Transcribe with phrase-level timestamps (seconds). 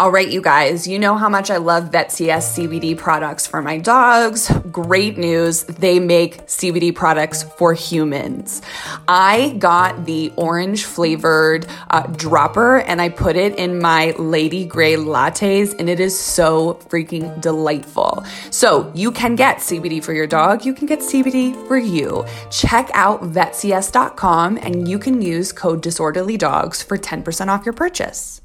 [0.00, 3.76] All right, you guys, you know how much I love VetCS CBD products for my
[3.76, 4.50] dogs.
[4.72, 8.62] Great news, they make CBD products for humans.
[9.06, 14.94] I got the orange flavored uh, dropper and I put it in my Lady Grey
[14.94, 18.24] lattes, and it is so freaking delightful.
[18.50, 22.24] So, you can get CBD for your dog, you can get CBD for you.
[22.50, 28.39] Check out vetcs.com and you can use code disorderly dogs for 10% off your purchase.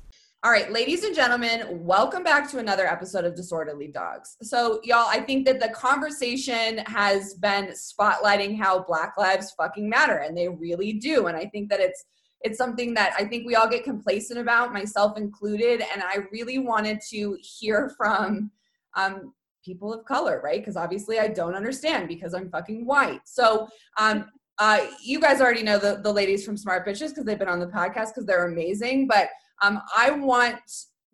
[0.45, 4.37] All right, ladies and gentlemen, welcome back to another episode of Disorderly Dogs.
[4.43, 10.17] So, y'all, I think that the conversation has been spotlighting how Black lives fucking matter,
[10.17, 11.25] and they really do.
[11.25, 12.05] And I think that it's
[12.41, 15.81] it's something that I think we all get complacent about, myself included.
[15.91, 18.51] And I really wanted to hear from
[18.95, 19.33] um,
[19.65, 20.61] people of color, right?
[20.61, 23.21] Because obviously I don't understand because I'm fucking white.
[23.25, 24.29] So, um,
[24.59, 27.59] uh, you guys already know the, the ladies from Smart Bitches because they've been on
[27.59, 29.07] the podcast because they're amazing.
[29.07, 29.29] But
[29.61, 30.59] um, I want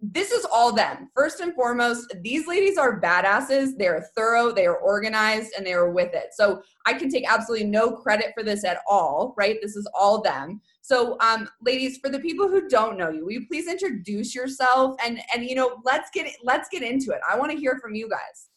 [0.01, 1.09] this is all them.
[1.15, 3.77] First and foremost, these ladies are badasses.
[3.77, 6.29] They are thorough, they are organized, and they are with it.
[6.33, 9.59] So I can take absolutely no credit for this at all, right?
[9.61, 10.59] This is all them.
[10.81, 14.95] So, um, ladies, for the people who don't know you, will you please introduce yourself
[15.05, 17.19] and and you know let's get let's get into it.
[17.29, 18.47] I want to hear from you guys.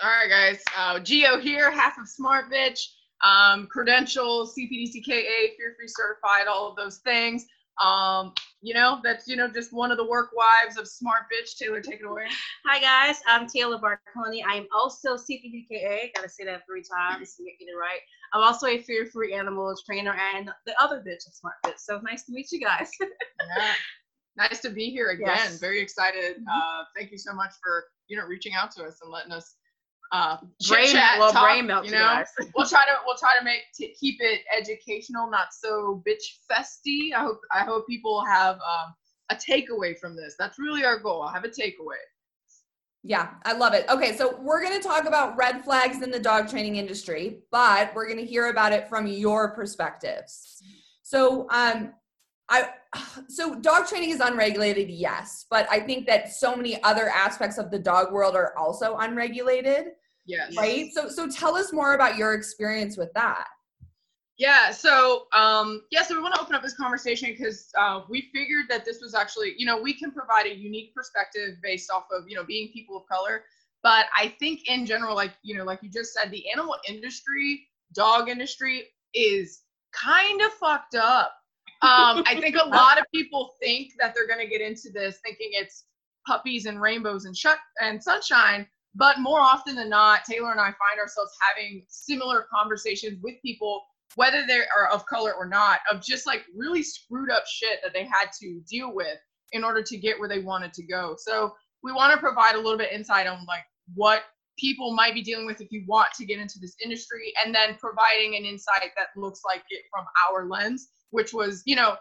[0.00, 0.62] All right, guys.
[0.76, 2.80] Uh, Gio here, half of Smart Bitch,
[3.24, 7.46] um, credentials, CPDT-KA, Fear Free certified, all of those things.
[7.82, 11.56] Um, you know, that's you know just one of the work wives of Smart Bitch.
[11.56, 12.26] Taylor, take it away.
[12.66, 14.44] Hi guys, I'm Taylor Barconi.
[14.44, 16.14] I'm also CPDKA.
[16.14, 18.00] Gotta say that three times to get it right.
[18.32, 21.78] I'm also a fear-free animal trainer and the other bitch of Smart Bitch.
[21.78, 22.90] So nice to meet you guys.
[23.00, 23.72] yeah.
[24.36, 25.28] Nice to be here again.
[25.28, 25.60] Yes.
[25.60, 26.36] Very excited.
[26.36, 26.48] Mm-hmm.
[26.48, 29.56] Uh, thank you so much for you know reaching out to us and letting us
[30.12, 30.36] uh,
[30.68, 32.22] brain, chat, well, talk, brain melt, you know.
[32.56, 37.12] we'll try to we'll try to make to keep it educational, not so bitch festy.
[37.14, 38.94] I hope I hope people have um,
[39.30, 40.34] a takeaway from this.
[40.38, 41.22] That's really our goal.
[41.22, 42.02] I have a takeaway.
[43.06, 43.84] Yeah, I love it.
[43.90, 47.94] Okay, so we're going to talk about red flags in the dog training industry, but
[47.94, 50.62] we're going to hear about it from your perspectives.
[51.02, 51.92] So, um,
[52.48, 52.68] I
[53.28, 57.70] so dog training is unregulated, yes, but I think that so many other aspects of
[57.70, 59.92] the dog world are also unregulated.
[60.26, 60.56] Yes.
[60.56, 60.90] Right.
[60.92, 63.46] So so tell us more about your experience with that.
[64.36, 64.72] Yeah.
[64.72, 66.02] So um, yeah.
[66.02, 69.14] So we want to open up this conversation because uh, we figured that this was
[69.14, 72.70] actually, you know, we can provide a unique perspective based off of you know being
[72.72, 73.44] people of color.
[73.82, 77.66] But I think in general, like you know, like you just said, the animal industry,
[77.94, 79.62] dog industry is
[79.92, 81.32] kind of fucked up.
[81.82, 85.18] Um, I think a lot of people think that they're going to get into this
[85.24, 85.84] thinking it's
[86.26, 90.66] puppies and rainbows and shut and sunshine, but more often than not, Taylor and I
[90.66, 93.82] find ourselves having similar conversations with people,
[94.14, 97.92] whether they are of color or not, of just like really screwed up shit that
[97.92, 99.18] they had to deal with
[99.52, 101.16] in order to get where they wanted to go.
[101.18, 103.64] So we want to provide a little bit insight on like
[103.94, 104.22] what
[104.58, 107.76] people might be dealing with if you want to get into this industry and then
[107.80, 111.96] providing an insight that looks like it from our lens which was you know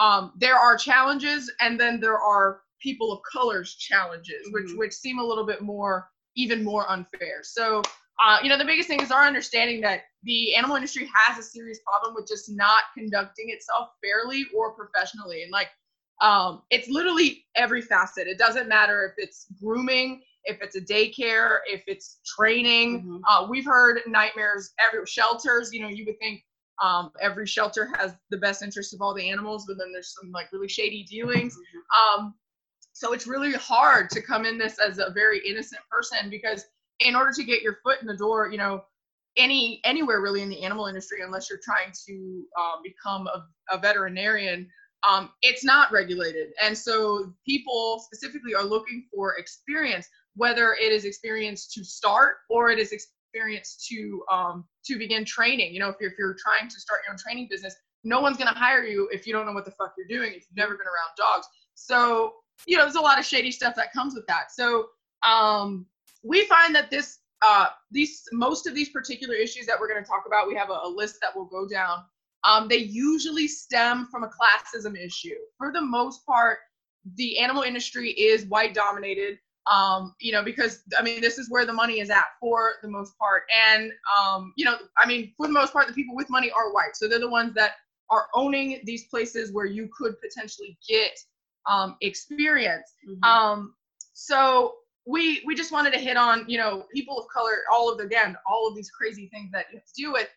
[0.00, 4.54] um, there are challenges and then there are people of colors challenges mm-hmm.
[4.54, 6.08] which which seem a little bit more
[6.38, 7.42] even more unfair.
[7.42, 7.82] So,
[8.24, 11.42] uh, you know, the biggest thing is our understanding that the animal industry has a
[11.42, 15.42] serious problem with just not conducting itself fairly or professionally.
[15.42, 15.68] And like,
[16.20, 18.26] um, it's literally every facet.
[18.26, 23.02] It doesn't matter if it's grooming, if it's a daycare, if it's training.
[23.02, 23.18] Mm-hmm.
[23.28, 25.72] Uh, we've heard nightmares every shelters.
[25.72, 26.42] You know, you would think
[26.82, 30.30] um, every shelter has the best interest of all the animals, but then there's some
[30.30, 31.54] like really shady dealings.
[31.54, 32.20] Mm-hmm.
[32.24, 32.34] Um,
[32.92, 36.64] so it's really hard to come in this as a very innocent person because
[37.00, 38.82] in order to get your foot in the door, you know,
[39.36, 43.78] any anywhere really in the animal industry, unless you're trying to um, become a, a
[43.78, 44.68] veterinarian,
[45.08, 46.48] um, it's not regulated.
[46.60, 52.70] And so people specifically are looking for experience, whether it is experience to start or
[52.70, 52.92] it is
[53.32, 55.72] experience to um, to begin training.
[55.72, 58.36] You know, if you're, if you're trying to start your own training business, no one's
[58.36, 60.56] going to hire you if you don't know what the fuck you're doing, if you've
[60.56, 61.46] never been around dogs.
[61.74, 62.34] So
[62.66, 64.50] you know, there's a lot of shady stuff that comes with that.
[64.52, 64.86] So
[65.26, 65.86] um,
[66.22, 70.08] we find that this, uh, these, most of these particular issues that we're going to
[70.08, 71.98] talk about, we have a, a, list that will go down.
[72.44, 75.36] Um, they usually stem from a classism issue.
[75.56, 76.58] For the most part,
[77.16, 79.38] the animal industry is white dominated.
[79.70, 82.88] Um, you know, because I mean, this is where the money is at for the
[82.88, 83.42] most part.
[83.70, 86.72] And, um, you know, I mean, for the most part, the people with money are
[86.72, 86.94] white.
[86.94, 87.72] So they're the ones that
[88.10, 91.12] are owning these places where you could potentially get
[91.66, 92.94] um, experience.
[93.08, 93.24] Mm-hmm.
[93.24, 93.74] Um,
[94.14, 94.74] so
[95.06, 98.04] we we just wanted to hit on you know people of color all of the,
[98.04, 100.28] again all of these crazy things that you have to deal with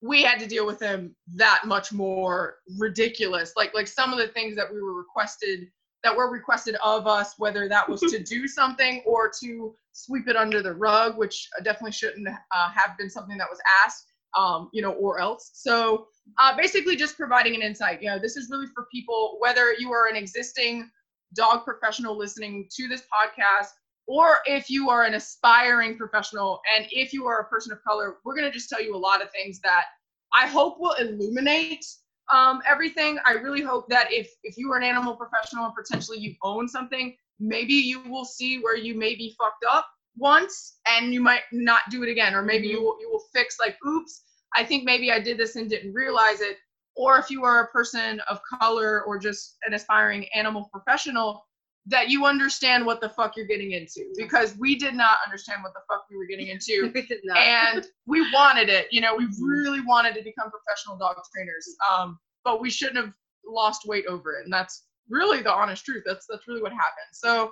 [0.00, 4.28] we had to deal with them that much more ridiculous like like some of the
[4.28, 5.68] things that we were requested
[6.04, 10.36] that were requested of us whether that was to do something or to sweep it
[10.36, 14.06] under the rug which definitely shouldn't uh, have been something that was asked
[14.36, 15.50] um, you know or else.
[15.54, 16.08] So
[16.38, 19.92] uh, basically just providing an insight you know this is really for people whether you
[19.92, 20.90] are an existing
[21.34, 23.68] dog professional listening to this podcast
[24.06, 28.16] or if you are an aspiring professional and if you are a person of color,
[28.24, 29.84] we're going to just tell you a lot of things that
[30.32, 31.84] I hope will illuminate
[32.32, 33.18] um, everything.
[33.24, 36.68] I really hope that if if you are an animal professional and potentially you own
[36.68, 39.86] something, maybe you will see where you may be fucked up
[40.16, 42.84] once and you might not do it again, or maybe you mm-hmm.
[42.84, 44.22] will you will fix like, oops,
[44.56, 46.56] I think maybe I did this and didn't realize it.
[46.96, 51.45] Or if you are a person of color or just an aspiring animal professional,
[51.88, 55.72] that you understand what the fuck you're getting into because we did not understand what
[55.72, 56.92] the fuck we were getting into
[57.36, 59.44] and we wanted it you know we mm-hmm.
[59.44, 63.14] really wanted to become professional dog trainers um, but we shouldn't have
[63.46, 67.12] lost weight over it and that's really the honest truth that's that's really what happened
[67.12, 67.50] so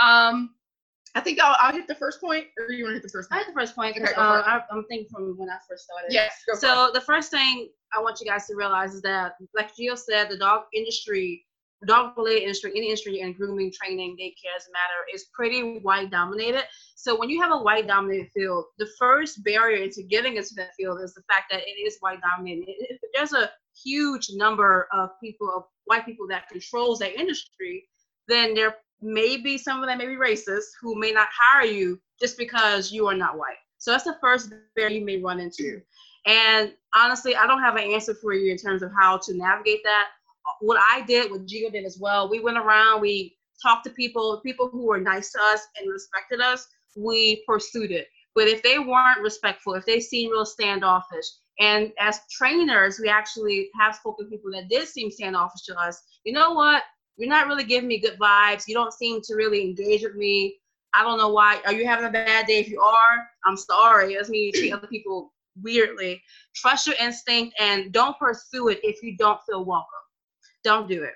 [0.00, 0.54] um
[1.16, 3.30] I think I'll, I'll hit the first point, or you want to hit the first
[3.30, 3.40] point?
[3.40, 5.84] I hit the first point because okay, um, I, am thinking from when I first
[5.84, 6.08] started.
[6.10, 6.42] Yes.
[6.54, 10.28] so the first thing I want you guys to realize is that, like Gio said,
[10.28, 11.44] the dog industry
[11.86, 16.64] dog related industry, any industry in grooming, training, daycare, doesn't matter, is pretty white dominated.
[16.94, 20.74] So when you have a white dominated field, the first barrier into getting into that
[20.76, 22.66] field is the fact that it is white dominated.
[22.68, 23.50] If there's a
[23.84, 27.84] huge number of people, of white people that controls that industry,
[28.28, 32.00] then there may be some of them may be racist who may not hire you
[32.20, 33.56] just because you are not white.
[33.78, 35.82] So that's the first barrier you may run into.
[36.26, 39.80] And honestly, I don't have an answer for you in terms of how to navigate
[39.84, 40.08] that
[40.60, 42.28] what I did, what Gio did as well.
[42.28, 46.40] We went around, we talked to people, people who were nice to us and respected
[46.40, 46.66] us.
[46.96, 48.08] We pursued it.
[48.34, 51.26] But if they weren't respectful, if they seemed real standoffish,
[51.60, 56.02] and as trainers, we actually have spoken to people that did seem standoffish to us.
[56.24, 56.82] You know what?
[57.16, 58.64] You're not really giving me good vibes.
[58.66, 60.56] You don't seem to really engage with me.
[60.94, 61.60] I don't know why.
[61.64, 62.58] Are you having a bad day?
[62.58, 64.14] If you are, I'm sorry.
[64.14, 65.32] It doesn't mean you treat other people
[65.62, 66.20] weirdly.
[66.56, 70.03] Trust your instinct and don't pursue it if you don't feel welcome
[70.64, 71.14] don't do it.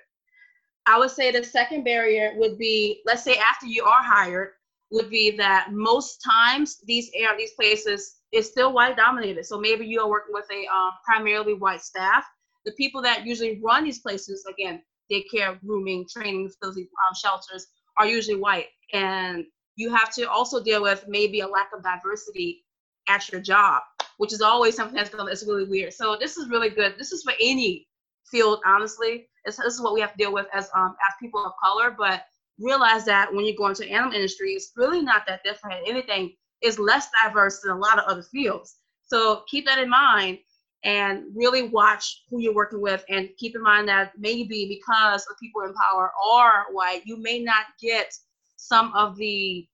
[0.87, 4.51] I would say the second barrier would be, let's say after you are hired,
[4.91, 9.45] would be that most times these air these places is still white dominated.
[9.45, 12.25] So maybe you are working with a um, primarily white staff.
[12.65, 17.67] The people that usually run these places, again, daycare, grooming, training facilities, um, shelters,
[17.99, 19.45] are usually white, and
[19.77, 22.65] you have to also deal with maybe a lack of diversity
[23.09, 23.83] at your job,
[24.19, 25.93] which is always something that's, that's really weird.
[25.93, 26.95] So this is really good.
[26.99, 27.88] This is for any
[28.31, 29.29] field, honestly.
[29.45, 31.95] This, this is what we have to deal with as um, as people of color.
[31.97, 32.25] But
[32.59, 35.89] realize that when you go into animal industry, it's really not that different.
[35.89, 38.77] Anything is less diverse than a lot of other fields.
[39.07, 40.39] So keep that in mind
[40.85, 45.39] and really watch who you're working with and keep in mind that maybe because of
[45.39, 48.13] people in power are white, you may not get
[48.57, 49.67] some of the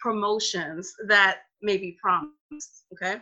[0.00, 2.84] promotions that may be promised.
[2.92, 3.20] Okay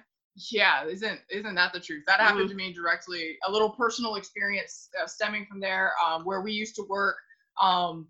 [0.50, 2.58] yeah isn't isn't that the truth that happened mm-hmm.
[2.58, 6.74] to me directly a little personal experience uh, stemming from there um, where we used
[6.74, 7.16] to work
[7.60, 8.06] um,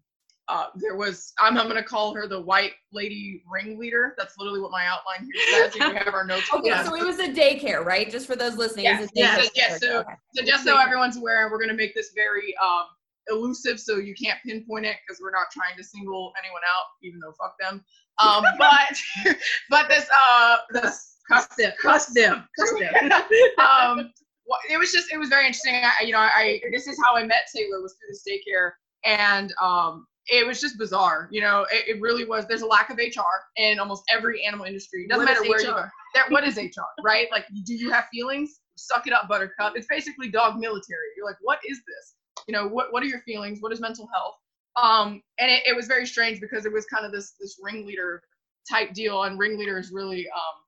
[0.51, 4.15] uh, there was I'm, I'm going to call her the white lady ringleader.
[4.19, 5.75] That's literally what my outline here says.
[5.75, 6.53] we have our notes.
[6.53, 8.11] okay, so it was a daycare, right?
[8.11, 8.87] Just for those listening.
[8.87, 9.81] Yes, yes, yes.
[9.81, 10.15] So, okay.
[10.35, 12.87] so just so everyone's aware, we're going to make this very um,
[13.29, 17.21] elusive, so you can't pinpoint it because we're not trying to single anyone out, even
[17.21, 17.85] though fuck them.
[18.19, 19.37] Um, but
[19.71, 22.89] but this uh this Custom, custom, custom.
[23.59, 24.11] um,
[24.47, 25.77] well, it was just, it was very interesting.
[25.77, 28.73] I, you know, I, this is how I met Taylor was through this daycare.
[29.05, 31.29] And, um, it was just bizarre.
[31.31, 32.47] You know, it, it, really was.
[32.47, 33.21] There's a lack of HR
[33.57, 35.05] in almost every animal industry.
[35.05, 35.63] It doesn't what matter where HR?
[35.63, 35.93] you are.
[36.15, 37.27] That, what is HR, right?
[37.31, 38.61] Like, do you have feelings?
[38.77, 39.75] Suck it up, buttercup.
[39.77, 41.07] It's basically dog military.
[41.17, 42.15] You're like, what is this?
[42.47, 43.59] You know, what, what are your feelings?
[43.61, 44.35] What is mental health?
[44.77, 48.23] Um, and it, it was very strange because it was kind of this, this ringleader
[48.71, 49.25] type deal.
[49.25, 50.63] And ringleader is really, um,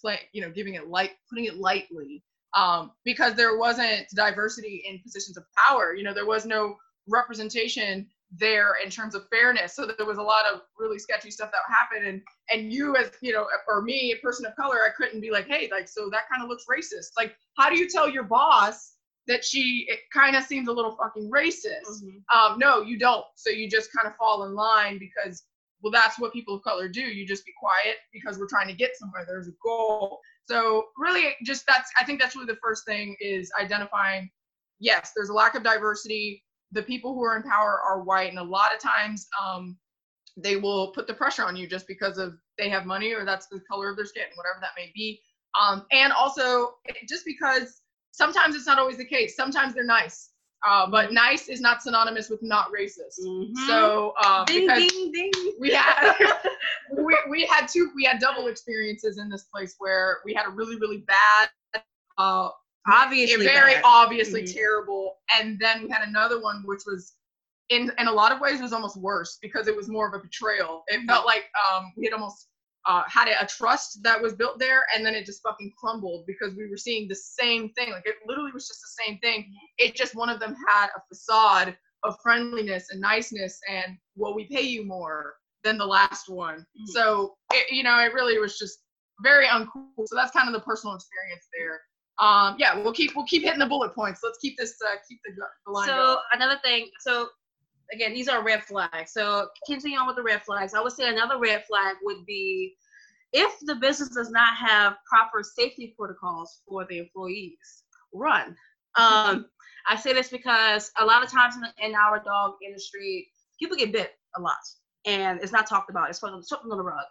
[0.00, 2.22] play, you know, giving it light, putting it lightly,
[2.54, 5.94] um, because there wasn't diversity in positions of power.
[5.94, 6.76] You know, there was no
[7.08, 9.74] representation there in terms of fairness.
[9.74, 12.06] So there was a lot of really sketchy stuff that happened.
[12.06, 15.30] And and you as you know, or me, a person of color, I couldn't be
[15.30, 17.10] like, hey, like so that kind of looks racist.
[17.16, 18.94] Like, how do you tell your boss
[19.26, 22.02] that she it kind of seems a little fucking racist?
[22.02, 22.38] Mm-hmm.
[22.38, 23.24] Um, no, you don't.
[23.36, 25.44] So you just kind of fall in line because
[25.86, 27.00] well, that's what people of color do.
[27.00, 29.24] You just be quiet because we're trying to get somewhere.
[29.24, 30.18] There's a goal.
[30.48, 34.28] So really, just that's I think that's really the first thing is identifying.
[34.80, 36.42] Yes, there's a lack of diversity.
[36.72, 39.76] The people who are in power are white, and a lot of times um,
[40.36, 43.46] they will put the pressure on you just because of they have money or that's
[43.46, 45.20] the color of their skin, whatever that may be.
[45.60, 46.74] Um, and also
[47.08, 49.36] just because sometimes it's not always the case.
[49.36, 50.30] Sometimes they're nice.
[50.66, 53.20] Uh, but nice is not synonymous with not racist.
[53.24, 53.56] Mhm.
[53.68, 55.30] So uh, ding, ding, ding.
[55.60, 56.14] we had
[56.98, 60.50] we, we had two we had double experiences in this place where we had a
[60.50, 61.48] really really bad
[62.18, 62.48] uh
[62.88, 63.82] Obviously, very bad.
[63.84, 64.54] obviously Mhm.
[64.54, 67.14] terrible and then we had another one which was
[67.68, 70.22] in in a lot of ways was almost worse because it was more of a
[70.22, 71.08] betrayal it Mm-hmm.
[71.08, 72.48] felt like um we had almost
[72.86, 76.24] uh, had a, a trust that was built there and then it just fucking crumbled
[76.26, 77.90] because we were seeing the same thing.
[77.90, 79.52] Like it literally was just the same thing.
[79.78, 84.44] It just one of them had a facade of friendliness and niceness and well we
[84.46, 86.58] pay you more than the last one.
[86.80, 86.86] Mhm.
[86.86, 88.78] so it, you know it really was just
[89.22, 89.88] very uncool.
[90.04, 91.80] So that's kind of the personal experience there.
[92.18, 94.20] Um yeah we'll keep we'll keep hitting the bullet points.
[94.22, 95.32] Let's keep this uh keep the,
[95.66, 96.18] the line So going.
[96.34, 97.28] another thing, so
[97.92, 99.12] again, these are red flags.
[99.12, 100.74] So continue on with the red flags.
[100.74, 102.74] I would say another red flag would be
[103.32, 108.56] if the business does not have proper safety protocols for the employees, run.
[108.96, 109.46] Um,
[109.88, 113.28] I say this because a lot of times in, in our dog industry,
[113.58, 114.54] people get bit a lot,
[115.04, 116.08] and it's not talked about.
[116.08, 117.04] It's swept under the rug.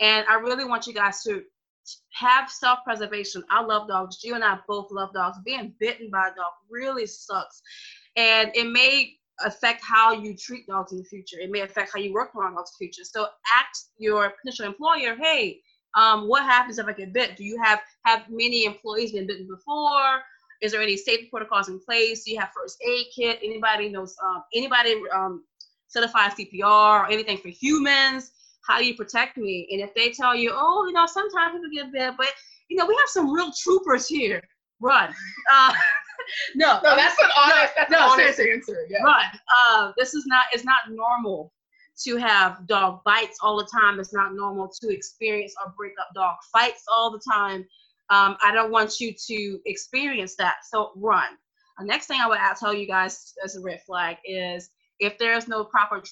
[0.00, 1.42] And I really want you guys to
[2.12, 3.42] have self-preservation.
[3.50, 4.22] I love dogs.
[4.22, 5.38] You and I both love dogs.
[5.44, 7.60] Being bitten by a dog really sucks,
[8.16, 11.38] and it may affect how you treat dogs in the future.
[11.40, 13.04] It may affect how you work around dogs in the future.
[13.04, 15.60] So ask your potential employer, hey,
[15.94, 17.36] um, what happens if I get bit?
[17.36, 20.22] Do you have have many employees been bitten before?
[20.62, 22.24] Is there any safety protocols in place?
[22.24, 23.40] Do you have first aid kit?
[23.42, 24.16] Anybody knows?
[24.24, 25.44] Um, anybody um,
[25.88, 28.30] certified CPR or anything for humans?
[28.66, 29.68] How do you protect me?
[29.72, 32.28] And if they tell you, oh, you know, sometimes people get bit, but
[32.68, 34.42] you know, we have some real troopers here.
[34.80, 35.12] Run.
[35.52, 35.72] Uh,
[36.54, 39.24] no, no that's an honest that's no, an honest answer yeah run.
[39.68, 40.44] Uh, this is not.
[40.52, 41.52] It's not normal
[42.04, 44.00] to have dog bites all the time.
[44.00, 47.66] It's not normal to experience or break up dog fights all the time.
[48.10, 50.56] Um, I don't want you to experience that.
[50.68, 51.36] So run.
[51.78, 55.48] The next thing I would tell you guys as a red flag is if there's
[55.48, 56.02] no proper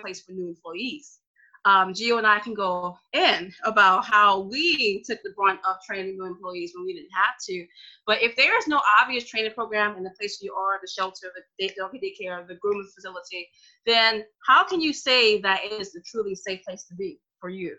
[0.00, 1.18] place for new employees.
[1.64, 6.16] Um, Gio and I can go in about how we took the brunt of training
[6.16, 7.66] new employees when we didn't have to.
[8.04, 11.28] But if there is no obvious training program in the place you are, the shelter,
[11.36, 13.48] the day, daycare, the grooming facility,
[13.86, 17.48] then how can you say that it is the truly safe place to be for
[17.48, 17.76] you?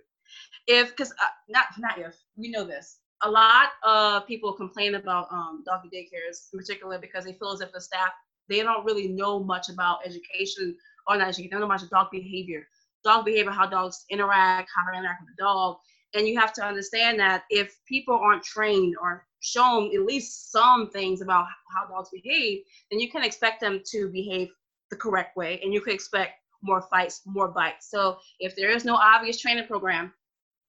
[0.68, 5.28] If, because uh, not not if we know this, a lot of people complain about
[5.32, 8.10] um, doggy daycares in particular because they feel as if the staff
[8.50, 10.76] they don't really know much about education
[11.08, 12.68] or not education, they don't know much about dog behavior,
[13.04, 15.78] dog behavior, how dogs interact, how to interact with the dog,
[16.14, 20.90] and you have to understand that if people aren't trained or shown at least some
[20.90, 21.46] things about
[21.76, 24.50] how dogs behave, then you can expect them to behave
[24.90, 27.90] the correct way, and you could expect more fights, more bites.
[27.90, 30.14] So if there is no obvious training program,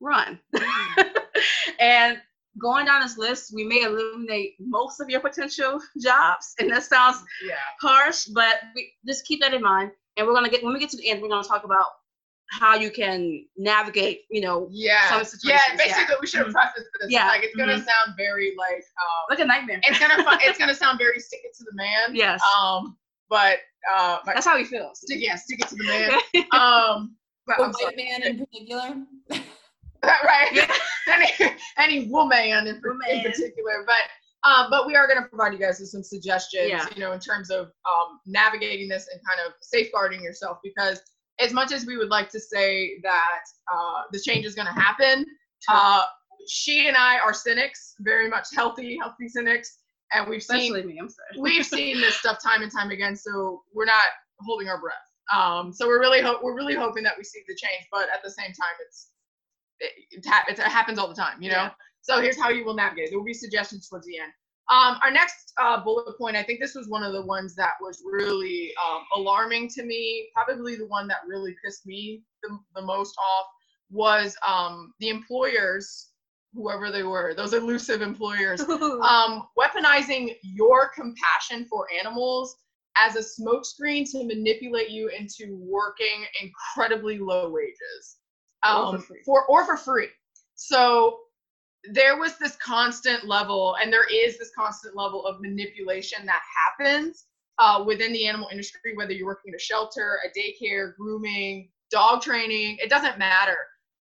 [0.00, 0.40] run.
[1.80, 2.18] and
[2.58, 7.18] going down this list, we may eliminate most of your potential jobs, and that sounds
[7.46, 9.90] yeah harsh, but we, just keep that in mind.
[10.16, 11.86] And we're gonna get when we get to the end, we're gonna talk about
[12.60, 14.22] how you can navigate.
[14.30, 16.16] You know, yeah Some yeah basically yeah.
[16.20, 16.52] we should have Mhm.
[16.52, 17.84] prefaced this Yeah, like it's gonna mhm.
[17.90, 19.80] sound very like um like a nightmare.
[19.84, 22.96] it's gonna fu- it's gonna sound very stick it to the man yes, um
[23.28, 23.58] but
[23.94, 25.00] uh my, that's how he feels.
[25.00, 26.10] stick yeah stick it to the man
[26.60, 27.84] um but The sorry.
[27.84, 28.94] white man in particular.
[30.04, 30.70] right Yeah.
[31.08, 31.28] any
[31.78, 34.04] any woman in, in particular but
[34.48, 36.86] um but we are going to provide you guys with some suggestions Yeah.
[36.94, 41.00] you know in terms of um navigating this and kind of safeguarding yourself because
[41.40, 43.40] as much as we would like to say that
[43.72, 45.24] uh the change is going to happen
[45.68, 46.02] uh
[46.48, 49.78] she and i are cynics very much healthy healthy cynics
[50.12, 50.98] and we've seen Especially me.
[51.00, 51.40] I'm sorry.
[51.40, 54.02] we've seen this stuff time and time again, so we're not
[54.40, 54.94] holding our breath.
[55.34, 58.22] Um, so we're really ho- we're really hoping that we see the change, but at
[58.22, 59.08] the same time, it's
[59.80, 61.56] it, it, ha- it happens all the time, you know.
[61.56, 61.70] Yeah.
[62.02, 63.10] So here's how you will navigate.
[63.10, 64.30] There will be suggestions towards the end.
[64.70, 67.72] Um, our next uh, bullet point, I think this was one of the ones that
[67.80, 70.30] was really um, alarming to me.
[70.34, 73.46] Probably the one that really pissed me the, the most off
[73.90, 76.10] was um, the employers,
[76.54, 82.56] whoever they were, those elusive employers, um, weaponizing your compassion for animals
[82.96, 88.16] as a smokescreen to manipulate you into working incredibly low wages
[88.64, 90.08] Or um, for or for free.
[90.54, 91.18] So
[91.90, 96.40] there was this constant level, and there is this constant level of manipulation that
[96.78, 97.26] happens
[97.58, 102.22] uh, within the animal industry, whether you're working at a shelter, a daycare, grooming, dog
[102.22, 103.56] training, it doesn't matter.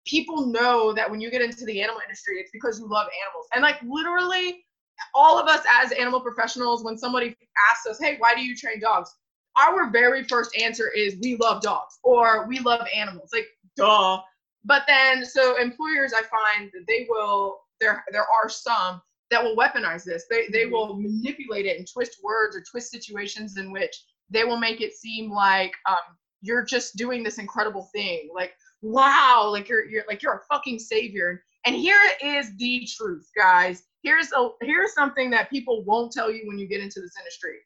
[0.06, 3.48] People know that when you get into the animal industry, it's because you love animals.
[3.54, 4.64] And like literally,
[5.14, 7.36] all of us as animal professionals, when somebody
[7.72, 9.14] asks us, hey, why do you train dogs?
[9.58, 13.30] Our very first answer is we love dogs or we love animals.
[13.34, 14.22] Like, duh.
[14.66, 19.56] But then, so employers, I find that they will, there, there are some that will
[19.56, 20.26] weaponize this.
[20.30, 20.72] They, they mm-hmm.
[20.72, 23.96] will manipulate it and twist words or twist situations in which
[24.30, 25.98] they will make it seem like um,
[26.42, 28.30] you're just doing this incredible thing.
[28.34, 31.44] Like, wow, like you're, you're like, you're a fucking savior.
[31.66, 36.48] And here is the truth, guys here's a here's something that people won't tell you
[36.48, 37.58] when you get into this industry.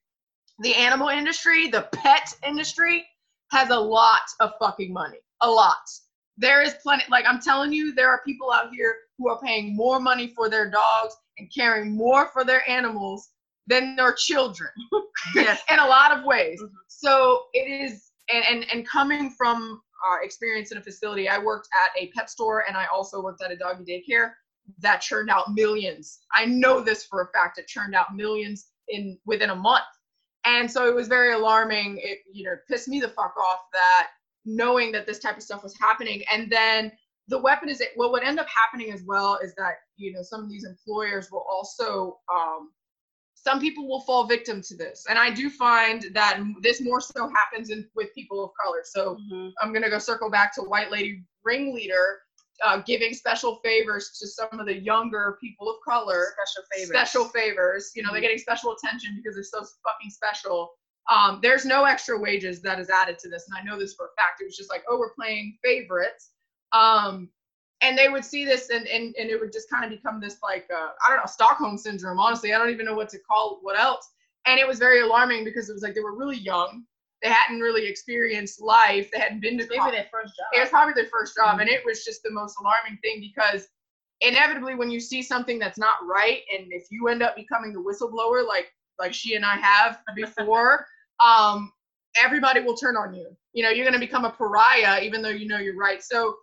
[0.59, 3.05] The animal industry, the pet industry
[3.51, 5.19] has a lot of fucking money.
[5.41, 5.89] A lot.
[6.37, 9.75] There is plenty like I'm telling you there are people out here who are paying
[9.75, 13.29] more money for their dogs and caring more for their animals
[13.67, 14.69] than their children.
[15.35, 15.61] yes.
[15.71, 16.61] in a lot of ways.
[16.61, 16.75] Mm-hmm.
[16.87, 21.69] So it is and and, and coming from uh, experience in a facility, I worked
[21.85, 24.31] at a pet store and I also worked at a doggy daycare
[24.79, 26.19] that churned out millions.
[26.35, 27.57] I know this for a fact.
[27.57, 29.83] It churned out millions in within a month.
[30.45, 31.99] And so it was very alarming.
[32.03, 34.09] It, you know, pissed me the fuck off that
[34.45, 36.21] knowing that this type of stuff was happening.
[36.31, 36.91] And then
[37.27, 40.21] the weapon is well, what would end up happening as well is that, you know,
[40.21, 42.71] some of these employers will also, um,
[43.35, 45.05] some people will fall victim to this.
[45.09, 48.81] And I do find that this more so happens in, with people of color.
[48.83, 49.49] So mm-hmm.
[49.61, 52.19] I'm going to go circle back to white lady ringleader
[52.63, 56.27] uh, giving special favors to some of the younger people of color.
[56.33, 56.89] Special favors.
[56.89, 57.91] Special favors.
[57.95, 58.13] You know, mm-hmm.
[58.15, 60.71] they're getting special attention because they're so fucking special.
[61.11, 64.05] Um, there's no extra wages that is added to this, and I know this for
[64.05, 64.41] a fact.
[64.41, 66.31] It was just like, oh, we're playing favorites.
[66.73, 67.29] Um,
[67.81, 70.37] and they would see this, and and, and it would just kind of become this
[70.41, 72.19] like uh, I don't know Stockholm syndrome.
[72.19, 74.09] Honestly, I don't even know what to call what else.
[74.45, 76.83] And it was very alarming because it was like they were really young
[77.23, 79.09] they hadn't really experienced life.
[79.11, 80.47] They hadn't been to maybe their first job.
[80.53, 81.61] It was probably their first job, mm-hmm.
[81.61, 83.67] and it was just the most alarming thing because
[84.19, 87.79] inevitably, when you see something that's not right, and if you end up becoming the
[87.79, 88.67] whistleblower, like
[88.99, 90.85] like she and I have before,
[91.25, 91.71] um,
[92.21, 93.29] everybody will turn on you.
[93.53, 96.03] You know, you're going to become a pariah, even though you know you're right.
[96.03, 96.35] So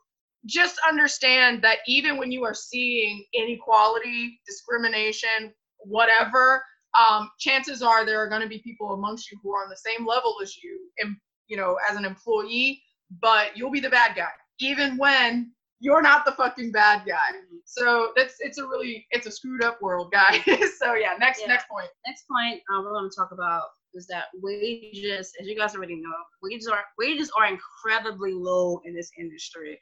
[0.46, 5.52] just understand that even when you are seeing inequality, discrimination,
[5.84, 6.62] whatever,
[6.98, 9.76] um, chances are there are going to be people amongst you who are on the
[9.76, 12.82] same level as you, and you know, as an employee,
[13.20, 17.38] but you'll be the bad guy, even when you're not the fucking bad guy.
[17.64, 20.40] So that's it's a really it's a screwed up world, guys.
[20.78, 21.48] so yeah, next yeah.
[21.48, 21.88] next point.
[22.06, 23.62] Next point um, we're going to talk about
[23.94, 26.10] is that wages, as you guys already know,
[26.42, 29.78] wages are wages are incredibly low in this industry.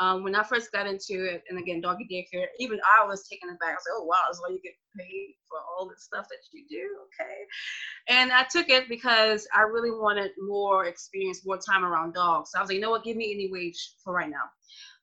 [0.00, 3.48] Um, when I first got into it, and again, doggy daycare, even I was taken
[3.48, 3.70] aback.
[3.70, 6.38] I was like, oh, wow, that's why you get paid for all the stuff that
[6.52, 6.88] you do.
[7.06, 7.36] Okay.
[8.08, 12.50] And I took it because I really wanted more experience, more time around dogs.
[12.52, 14.44] So I was like, you know what, give me any wage for right now.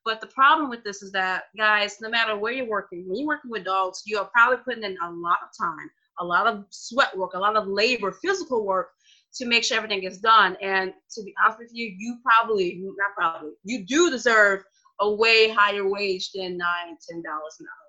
[0.04, 3.26] But the problem with this is that, guys, no matter where you're working, when you're
[3.26, 6.64] working with dogs, you are probably putting in a lot of time, a lot of
[6.70, 8.90] sweat work, a lot of labor, physical work
[9.34, 10.56] to make sure everything gets done.
[10.62, 14.62] And to be honest with you, you probably, not probably, you do deserve
[15.00, 17.86] a way higher wage than nine, ten dollars an hour.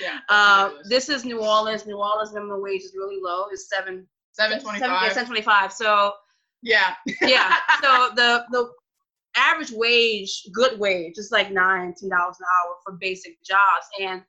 [0.00, 0.18] Yeah.
[0.28, 1.86] Uh, this is New Orleans.
[1.86, 3.46] New Orleans minimum wage is really low.
[3.52, 4.06] It's seven.
[4.32, 5.12] Seven twenty-five.
[5.12, 5.72] Seven twenty five.
[5.72, 6.12] So.
[6.62, 6.94] Yeah.
[7.20, 7.56] yeah.
[7.82, 8.70] So the the
[9.36, 13.86] average wage, good wage, is like nine, ten dollars an hour for basic jobs.
[14.00, 14.22] And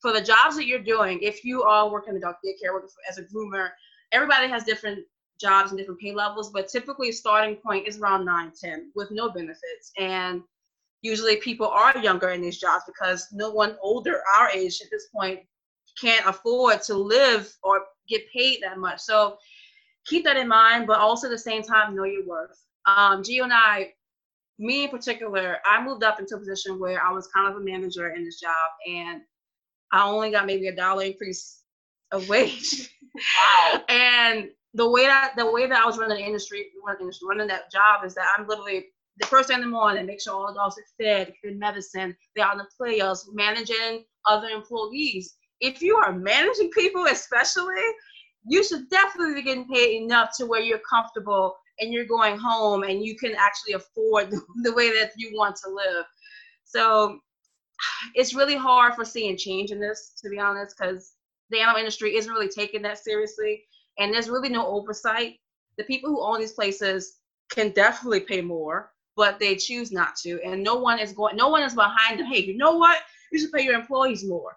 [0.00, 2.88] for the jobs that you're doing, if you are working in the dog daycare, working
[3.08, 3.68] as a groomer,
[4.12, 5.00] everybody has different
[5.40, 9.30] jobs and different pay levels, but typically starting point is around nine, ten with no
[9.30, 9.92] benefits.
[9.98, 10.42] And
[11.04, 15.08] usually people are younger in these jobs because no one older our age at this
[15.14, 15.40] point
[16.00, 19.00] can't afford to live or get paid that much.
[19.00, 19.36] So
[20.06, 22.58] keep that in mind, but also at the same time, know your worth.
[22.86, 23.92] Um, Gio and I,
[24.58, 27.64] me in particular, I moved up into a position where I was kind of a
[27.64, 28.52] manager in this job,
[28.88, 29.20] and
[29.92, 31.60] I only got maybe a dollar increase
[32.12, 32.90] of wage.
[33.14, 33.82] Wow.
[33.90, 38.04] and the way that the way that I was running the industry, running that job
[38.04, 38.86] is that I'm literally
[39.18, 42.16] the first thing in the morning, make sure all the dogs are fed, good medicine,
[42.34, 45.36] they're on the players, managing other employees.
[45.60, 47.82] If you are managing people, especially,
[48.46, 52.82] you should definitely be getting paid enough to where you're comfortable and you're going home
[52.82, 54.30] and you can actually afford
[54.62, 56.04] the way that you want to live.
[56.64, 57.20] So
[58.14, 61.12] it's really hard for seeing change in this, to be honest, because
[61.50, 63.62] the animal industry isn't really taking that seriously
[63.98, 65.34] and there's really no oversight.
[65.78, 67.18] The people who own these places
[67.50, 70.40] can definitely pay more but they choose not to.
[70.44, 72.26] And no one is going, no one is behind them.
[72.26, 72.98] Hey, you know what?
[73.32, 74.56] You should pay your employees more.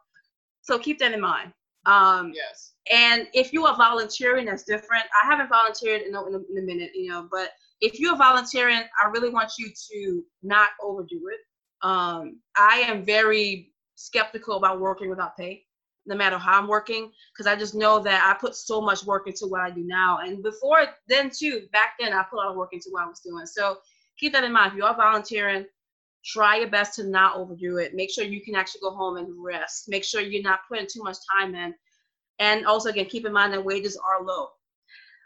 [0.61, 1.53] So keep that in mind.
[1.85, 2.73] Um, yes.
[2.91, 5.03] And if you are volunteering, that's different.
[5.23, 8.17] I haven't volunteered in a, in a, in a minute, you know, but if you're
[8.17, 11.39] volunteering, I really want you to not overdo it.
[11.81, 15.63] Um, I am very skeptical about working without pay,
[16.05, 19.27] no matter how I'm working, because I just know that I put so much work
[19.27, 20.19] into what I do now.
[20.19, 23.07] And before then, too, back then, I put a lot of work into what I
[23.07, 23.45] was doing.
[23.45, 23.77] So
[24.17, 24.71] keep that in mind.
[24.71, 25.65] If you are volunteering,
[26.25, 27.93] try your best to not overdo it.
[27.95, 29.87] Make sure you can actually go home and rest.
[29.87, 31.73] Make sure you're not putting too much time in.
[32.39, 34.49] And also, again, keep in mind that wages are low.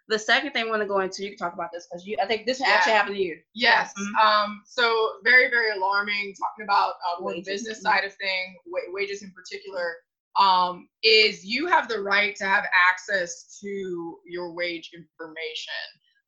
[0.08, 2.18] The second thing I want to go into, you can talk about this because you,
[2.22, 2.68] I think this Yeah.
[2.68, 3.40] actually happened to you.
[3.54, 3.94] Yes.
[3.98, 4.16] Mhm.
[4.24, 6.36] Um, so very, very alarming.
[6.36, 7.84] Talking about uh, the business Mhm.
[7.84, 9.96] side of thing, wa- wages in particular,
[10.40, 15.74] um, is you have the right to have access to your wage information.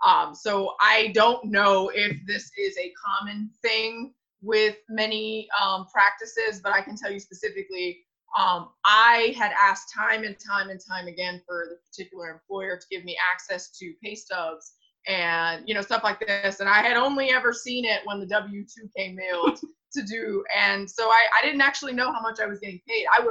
[0.05, 6.59] Um, so I don't know if this is a common thing with many um, practices,
[6.61, 7.99] but I can tell you specifically.
[8.37, 12.85] Um, I had asked time and time and time again for the particular employer to
[12.89, 14.73] give me access to pay stubs
[15.07, 18.25] and you know stuff like this and i had only ever seen it when the
[18.25, 19.59] w2 came mailed
[19.91, 23.05] to do and so I, I didn't actually know how much i was getting paid
[23.11, 23.25] i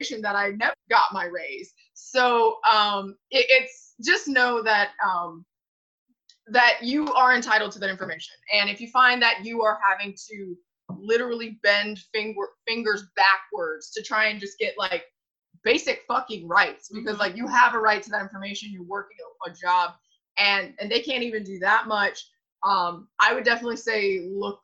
[0.00, 5.44] wishing that i never got my raise so um it, it's just know that um
[6.48, 8.34] that you are entitled to that information.
[8.52, 10.56] And if you find that you are having to
[10.90, 15.04] literally bend finger fingers backwards to try and just get like
[15.62, 17.20] basic fucking rights because Mhm.
[17.20, 19.94] like you have a right to that information you're working a, a job
[20.36, 22.28] and and they can't even do that much
[22.64, 24.60] um i would definitely say look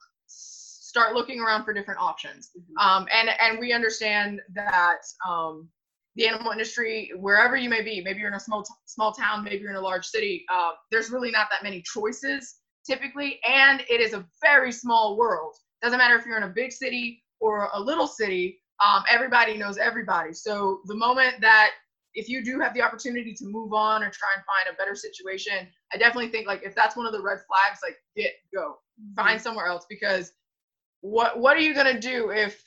[0.91, 2.51] start looking around for different options.
[2.77, 5.69] Um and and we understand that um
[6.15, 9.43] the animal industry wherever you may be maybe you're in a small t- small town
[9.43, 13.81] maybe you're in a large city uh, there's really not that many choices typically and
[13.89, 15.53] it is a very small world.
[15.81, 19.77] Doesn't matter if you're in a big city or a little city um, everybody knows
[19.77, 20.33] everybody.
[20.33, 21.71] So the moment that
[22.15, 24.95] if you do have the opportunity to move on or try and find a better
[24.95, 28.75] situation i definitely think like if that's one of the red flags like get go.
[29.15, 30.33] Find somewhere else because
[30.99, 32.61] what what are you going to do if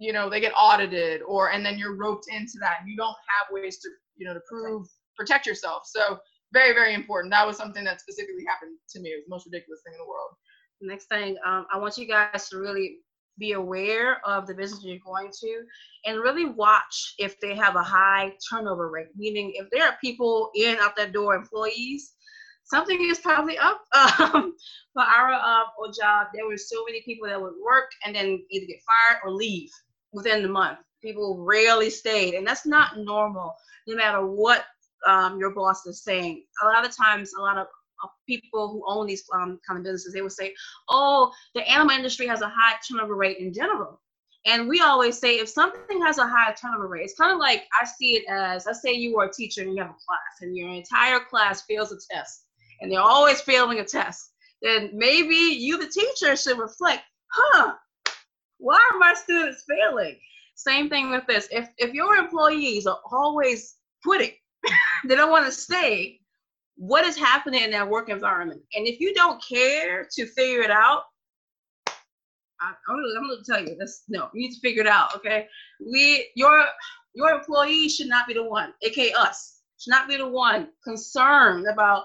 [0.00, 3.16] you know they get audited or and then you're roped into that and you don't
[3.28, 5.82] have ways to you know to prove protect yourself.
[5.86, 6.18] So
[6.52, 7.30] very very important.
[7.30, 9.10] That was something that specifically happened to me.
[9.10, 10.32] It was the most ridiculous thing in the world.
[10.80, 12.96] Next thing, um, I want you guys to really
[13.38, 15.62] be aware of the business you're going to
[16.06, 19.08] and really watch if they have a high turnover rate.
[19.14, 22.14] Meaning, if there are people in, out that door, employees,
[22.64, 23.84] something is probably up.
[24.18, 24.54] Um,
[24.92, 28.66] for our old job, there were so many people that would work and then either
[28.66, 29.70] get fired or leave
[30.12, 30.78] within the month.
[31.02, 33.54] People rarely stayed, and that's not normal,
[33.86, 34.64] no matter what
[35.06, 36.44] um, your boss is saying.
[36.62, 37.66] A lot of times, a lot of
[38.04, 40.54] uh, people who own these um, kind of businesses, they would say,
[40.88, 44.00] oh, the animal industry has a high turnover rate in general.
[44.46, 47.64] And we always say if something has a high turnover rate, it's kind of like
[47.78, 50.40] I see it as let's say you are a teacher and you have a class
[50.40, 52.46] and your entire class fails a test
[52.80, 57.74] and they're always failing a test, then maybe you, the teacher, should reflect, huh,
[58.60, 60.16] why are my students failing?
[60.54, 61.48] Same thing with this.
[61.50, 64.32] If if your employees are always quitting,
[65.06, 66.20] they don't want to stay,
[66.76, 68.62] what is happening in that work environment?
[68.74, 71.04] And if you don't care to figure it out,
[72.60, 74.04] I, I'm, gonna, I'm gonna tell you this.
[74.08, 75.16] No, you need to figure it out.
[75.16, 75.46] Okay,
[75.80, 76.64] we your
[77.14, 81.66] your employees should not be the one, aka us, should not be the one concerned
[81.66, 82.04] about.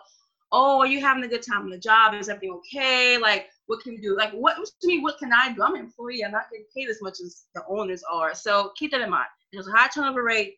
[0.52, 2.14] Oh, are you having a good time on the job?
[2.14, 3.18] Is everything okay?
[3.18, 4.18] Like, what can you do?
[4.18, 5.00] Like, what to me?
[5.00, 5.64] What can I do?
[5.64, 6.24] I'm an employee.
[6.24, 8.36] I'm not getting paid as much as the owners are.
[8.36, 9.28] So keep that in mind.
[9.52, 10.56] There's a high turnover rate.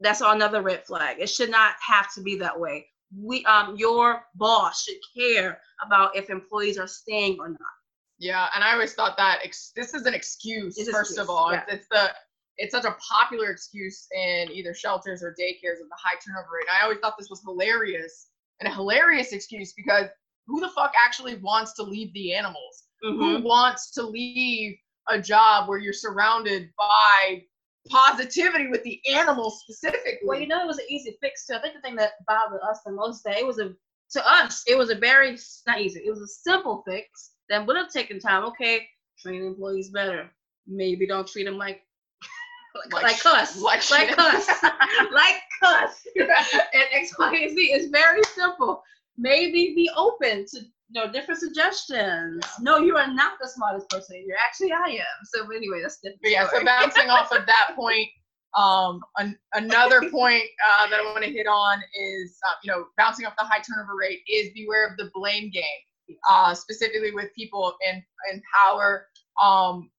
[0.00, 1.16] That's another red flag.
[1.18, 2.86] It should not have to be that way.
[3.16, 7.58] We, um, your boss should care about if employees are staying or not.
[8.18, 10.78] Yeah, and I always thought that ex- this is an excuse.
[10.78, 11.62] It's first excuse, of all, yeah.
[11.68, 12.10] it's, it's the
[12.58, 16.66] it's such a popular excuse in either shelters or daycares of the high turnover rate.
[16.68, 18.28] And I always thought this was hilarious
[18.60, 20.06] and a hilarious excuse because
[20.50, 22.84] who the fuck actually wants to leave the animals?
[23.04, 23.16] Mhm.
[23.16, 24.76] Who wants to leave
[25.08, 27.44] a job where you're surrounded by
[27.88, 30.18] positivity with the animals specifically?
[30.24, 31.54] Well, you know, it was an easy fix too.
[31.54, 33.74] I think the thing that bothered us the most that it was a
[34.12, 36.00] to us, it was a very not easy.
[36.04, 38.44] It was a simple fix that would have taken time.
[38.44, 40.30] Okay, train employees better.
[40.66, 41.82] Maybe don't treat them like
[42.92, 44.18] like, like, us, like like shit.
[44.18, 44.48] us,
[45.12, 46.06] like us.
[46.16, 48.82] and X, Y, and Z is very simple.
[49.16, 52.44] Maybe be open to you know different suggestions.
[52.60, 54.24] No, you are not the smartest person.
[54.26, 55.24] You're actually I am.
[55.24, 56.22] So anyway, that's different.
[56.22, 58.08] But yeah, so bouncing off of that point,
[58.56, 62.86] um, an, another point uh, that I want to hit on is, uh, you know,
[62.96, 67.32] bouncing off the high turnover rate is beware of the blame game, uh, specifically with
[67.34, 69.06] people in in power.
[69.40, 69.90] Um,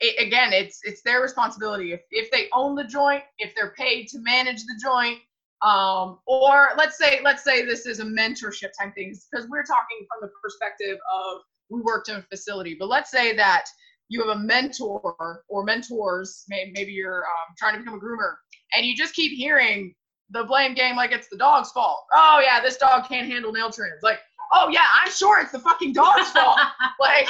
[0.00, 1.92] it, again, it's it's their responsibility.
[1.92, 5.18] If if they own the joint, if they're paid to manage the joint,
[5.62, 10.06] Um, or let's say let's say this is a mentorship type thing because we're talking
[10.08, 12.76] from the perspective of we worked in a facility.
[12.78, 13.64] But let's say that
[14.08, 18.34] you have a mentor or mentors, maybe you're um, trying to become a groomer,
[18.74, 19.94] and you just keep hearing
[20.30, 22.04] the blame game like it's the dog's fault.
[22.12, 24.02] Oh yeah, this dog can't handle nail trims.
[24.02, 24.18] Like,
[24.52, 26.58] oh yeah, I'm sure it's the fucking dog's fault.
[26.98, 27.28] like,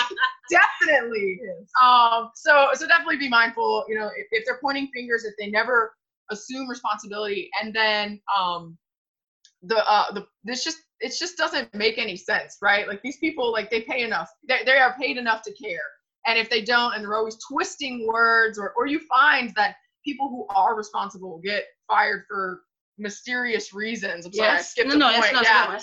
[0.51, 1.40] definitely.
[1.83, 3.85] Um, so so definitely be mindful.
[3.88, 5.93] You know, if, if they're pointing fingers, if they never
[6.31, 8.77] assume responsibility, and then um,
[9.62, 12.87] the uh the this just it just doesn't make any sense, right?
[12.87, 14.31] Like these people, like they pay enough.
[14.49, 15.81] They they are paid enough to care.
[16.27, 20.29] And if they don't, and they're always twisting words, or or you find that people
[20.29, 22.62] who are responsible get fired for
[22.99, 24.27] mysterious reasons.
[24.27, 24.61] I'm sorry, yes.
[24.61, 25.33] I skipped no, no, point.
[25.43, 25.79] yeah.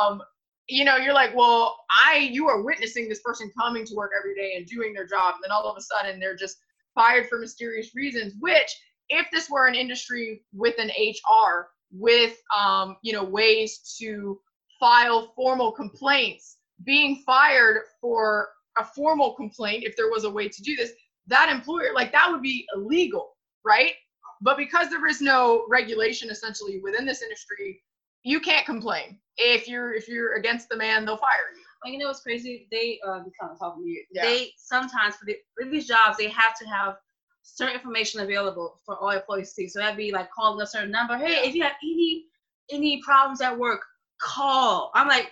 [0.00, 0.22] Um,
[0.66, 4.34] you know, you're like, well, I, you are witnessing this person coming to work every
[4.34, 6.56] day and doing their job, and then all of a sudden they're just
[6.94, 8.34] fired for mysterious reasons.
[8.40, 8.74] Which,
[9.08, 14.40] if this were an industry with an HR, with um, you know, ways to
[14.80, 20.62] file formal complaints, being fired for a formal complaint, if there was a way to
[20.62, 20.92] do this,
[21.26, 23.92] that employer, like that would be illegal, right?
[24.40, 27.82] But because there is no regulation essentially within this industry,
[28.24, 29.18] you can't complain.
[29.36, 31.62] If you're if you're against the man, they'll fire you.
[31.82, 32.66] Well, you know what's crazy?
[32.70, 34.04] They uh, kind of talking to you.
[34.10, 34.22] Yeah.
[34.22, 36.96] They sometimes for, the, for these jobs they have to have
[37.44, 39.68] certain information available for all employees to see.
[39.68, 41.16] So that'd be like calling a certain number.
[41.16, 42.24] Hey, if you have any
[42.70, 43.82] any problems at work,
[44.20, 44.90] call.
[44.94, 45.30] I'm like,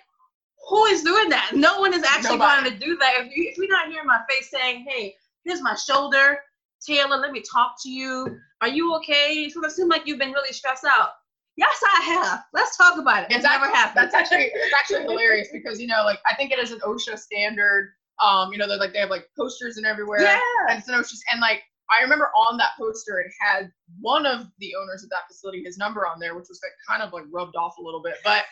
[0.68, 1.52] who is doing that?
[1.54, 2.68] No one is actually Nobody.
[2.68, 3.14] going to do that.
[3.20, 6.38] If, you, if you're not hearing my face saying, hey, here's my shoulder,
[6.86, 8.38] Taylor, let me talk to you.
[8.60, 9.48] Are you okay?
[9.48, 11.10] So it seems like you've been really stressed out.
[11.56, 12.44] Yes, I have.
[12.52, 13.26] Let's talk about it.
[13.26, 13.96] It's, it's never happened.
[13.96, 17.18] That's actually it's actually hilarious because you know, like I think it is an OSHA
[17.18, 17.92] standard.
[18.22, 20.22] Um, you know, they're like they have like posters and everywhere.
[20.22, 20.38] Yeah.
[20.70, 21.62] And it's an OSHA and like
[21.98, 25.78] I remember on that poster it had one of the owners of that facility, his
[25.78, 28.16] number on there, which was like kind of like rubbed off a little bit.
[28.24, 28.44] But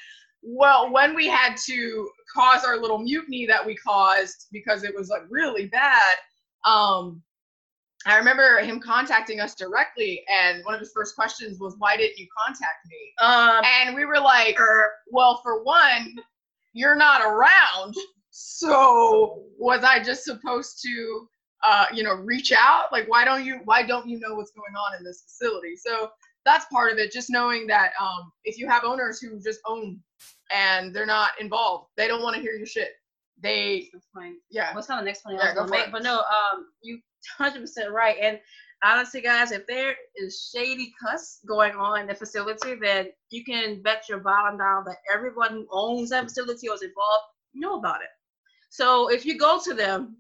[0.42, 5.09] well, when we had to cause our little mutiny that we caused because it was
[5.09, 6.16] like really bad,
[6.64, 7.22] um,
[8.07, 12.18] I remember him contacting us directly, and one of his first questions was, "Why didn't
[12.18, 16.16] you contact me?" Um, and we were like, er, "Well, for one,
[16.72, 17.94] you're not around,
[18.31, 21.29] so was I just supposed to,
[21.62, 22.92] uh, you know, reach out?
[22.92, 23.61] Like, why don't you?
[23.64, 26.11] Why don't you know what's going on in this facility?" So
[26.44, 27.12] that's part of it.
[27.12, 30.01] Just knowing that um, if you have owners who just own
[30.53, 32.90] and they're not involved, they don't want to hear your shit.
[33.42, 33.88] They.
[34.51, 34.75] Yeah.
[34.75, 35.92] What's kind of next point yeah, I was gonna make?
[35.92, 37.01] But no, um, you
[37.38, 38.16] 100% right.
[38.20, 38.38] And
[38.83, 43.83] honestly, guys, if there is shady cuss going on in the facility, then you can
[43.83, 48.01] bet your bottom dollar that everyone who owns that facility or is involved know about
[48.03, 48.09] it.
[48.70, 50.16] So if you go to them,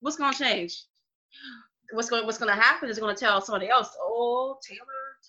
[0.00, 0.84] what's going to change?
[1.92, 3.90] What's going What's to happen is going to tell somebody else.
[4.00, 4.80] Oh, Taylor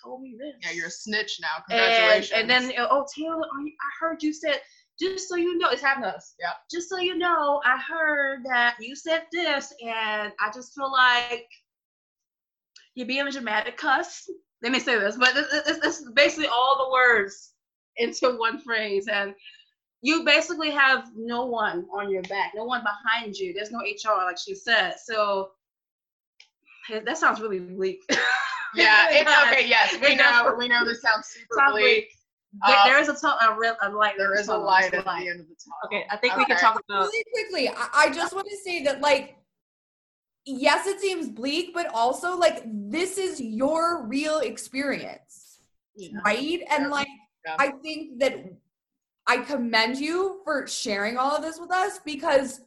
[0.04, 0.56] told me this.
[0.64, 1.64] Yeah, you're a snitch now.
[1.68, 2.32] Congratulations.
[2.32, 4.60] And, and then oh, Taylor, I heard you said.
[5.00, 6.36] Just so you know, it's happened to us.
[6.40, 6.52] Yeah.
[6.70, 11.48] Just so you know, I heard that you said this, and I just feel like
[12.94, 14.30] you're being a dramatic cuss.
[14.62, 17.54] Let me say this, but this, this is basically all the words
[17.98, 19.34] into one phrase, and
[20.02, 23.54] you basically have no one on your back, no one behind you.
[23.54, 24.96] There's no HR, like she said.
[25.04, 25.52] So
[27.06, 28.02] that sounds really bleak.
[28.76, 29.68] yeah, it's okay.
[29.68, 30.56] Yes, we know.
[30.58, 32.08] We know this sounds super bleak.
[32.68, 34.16] There, um, there is a, t- a, real, a light.
[34.18, 35.24] There is a light at light.
[35.24, 35.78] the end of the tunnel.
[35.86, 36.42] Okay, I think okay.
[36.42, 37.70] we can talk about really quickly.
[37.70, 39.38] I, I just want to say that, like,
[40.46, 45.60] yes, it seems bleak, but also like this is your real experience,
[45.96, 46.10] yeah.
[46.26, 46.62] right?
[46.70, 47.08] And like,
[47.46, 47.56] yeah.
[47.58, 48.36] I think that
[49.32, 52.64] I commend you for sharing all of this with us because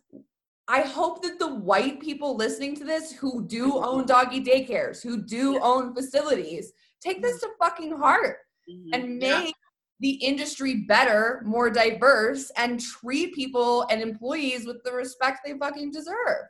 [0.67, 5.21] I hope that the white people listening to this who do own doggy daycares, who
[5.21, 6.73] do own facilities,
[7.03, 8.95] take this to fucking heart mm-hmm.
[8.95, 9.53] and make yeah.
[10.01, 15.93] the industry better, more diverse, and treat people and employees with the respect they fucking
[15.93, 16.47] deserve.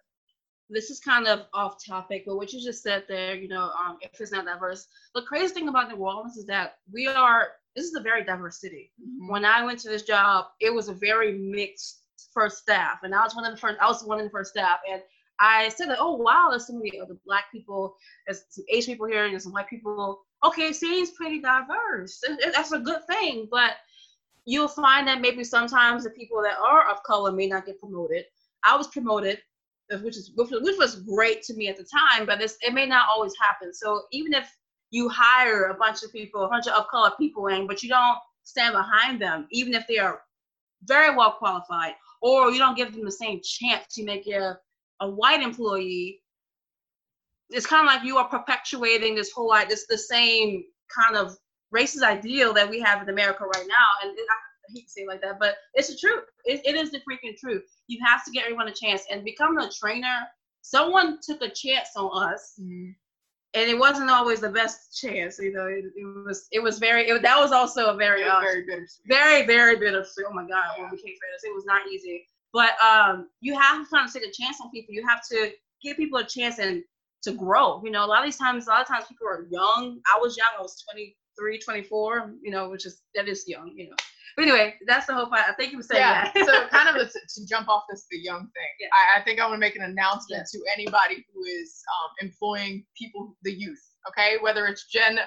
[0.71, 3.97] This is kind of off topic, but what you just said there, you know, um,
[4.01, 7.49] if it's not diverse, the crazy thing about New Orleans is that we are.
[7.77, 8.93] This is a very diverse city.
[9.01, 9.33] Mm-hmm.
[9.33, 13.23] When I went to this job, it was a very mixed first staff, and I
[13.23, 13.79] was one of the first.
[13.81, 15.03] I was one of the first staff, and
[15.41, 19.07] I said that, oh wow, there's so many other black people, there's some Asian people
[19.07, 20.23] here, and there's some white people.
[20.45, 22.21] Okay, it seems pretty diverse.
[22.55, 23.73] That's a good thing, but
[24.45, 28.25] you'll find that maybe sometimes the people that are of color may not get promoted.
[28.65, 29.41] I was promoted,
[30.03, 33.33] which is which was great to me at the time, but it may not always
[33.41, 33.73] happen.
[33.73, 34.49] So even if
[34.95, 38.19] you hire a bunch of people, a bunch of color people in, but you don't
[38.45, 40.21] stand behind them, even if they are
[40.85, 44.59] very well qualified, or you don't give them the same chance you make a,
[45.01, 46.21] a white employee
[47.51, 51.37] it's kind of like you are perpetuating this whole this the same kind of
[51.75, 53.89] racist ideal that we have in America right now.
[54.03, 56.25] And it, I, hate to say it like that, but it's the truth.
[56.47, 57.63] It, it is the freaking truth.
[57.87, 59.03] You have to get everyone a chance.
[59.11, 60.23] And becoming a trainer,
[60.63, 62.55] someone took a chance on us.
[62.61, 62.93] Mm-hmm.
[63.55, 65.67] And it wasn't always the best chance, you know.
[65.67, 67.09] It, it was, it was very.
[67.09, 70.27] It, that was also a very, uh, very bitter, very, very bittersweet.
[70.29, 70.83] Oh my God, yeah.
[70.83, 72.27] when we came trainers, it was not easy.
[72.53, 74.95] But um, you have to kind of take a chance on people.
[74.95, 76.83] You have to give people a chance and
[77.23, 77.83] to grow.
[77.85, 80.01] You know, a lot of these times, a lot of times people are young.
[80.15, 80.49] I was young.
[80.59, 82.35] I was 23, 24.
[82.43, 83.73] You know, which is that is young.
[83.77, 83.97] You know.
[84.37, 85.43] But anyway, that's the whole point.
[85.49, 86.47] I think you for saying yeah, that.
[86.47, 88.71] so kind of a, to jump off this the young thing.
[88.81, 88.89] Yeah.
[88.93, 92.85] I, I, think I want to make an announcement to anybody who is um, employing
[92.97, 93.83] people, the youth.
[94.09, 95.21] Okay, whether it's Gen,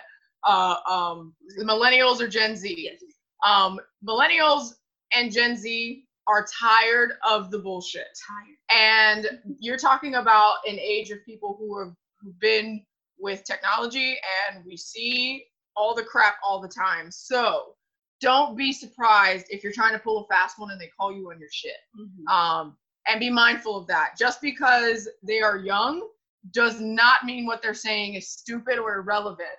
[0.45, 2.73] uh, um, millennials or Gen Z.
[2.77, 3.01] Yes.
[3.45, 4.73] Um, millennials
[5.13, 8.07] and Gen Z are tired of the bullshit.
[8.27, 9.25] Tired.
[9.25, 12.83] And you're talking about an age of people who have who've been
[13.19, 14.17] with technology
[14.49, 17.09] and we see all the crap all the time.
[17.11, 17.75] So
[18.21, 21.29] don't be surprised if you're trying to pull a fast one and they call you
[21.31, 21.77] on your shit.
[21.99, 22.27] Mm-hmm.
[22.27, 22.77] Um,
[23.07, 24.15] and be mindful of that.
[24.17, 26.07] Just because they are young
[26.51, 29.49] does not mean what they're saying is stupid or irrelevant.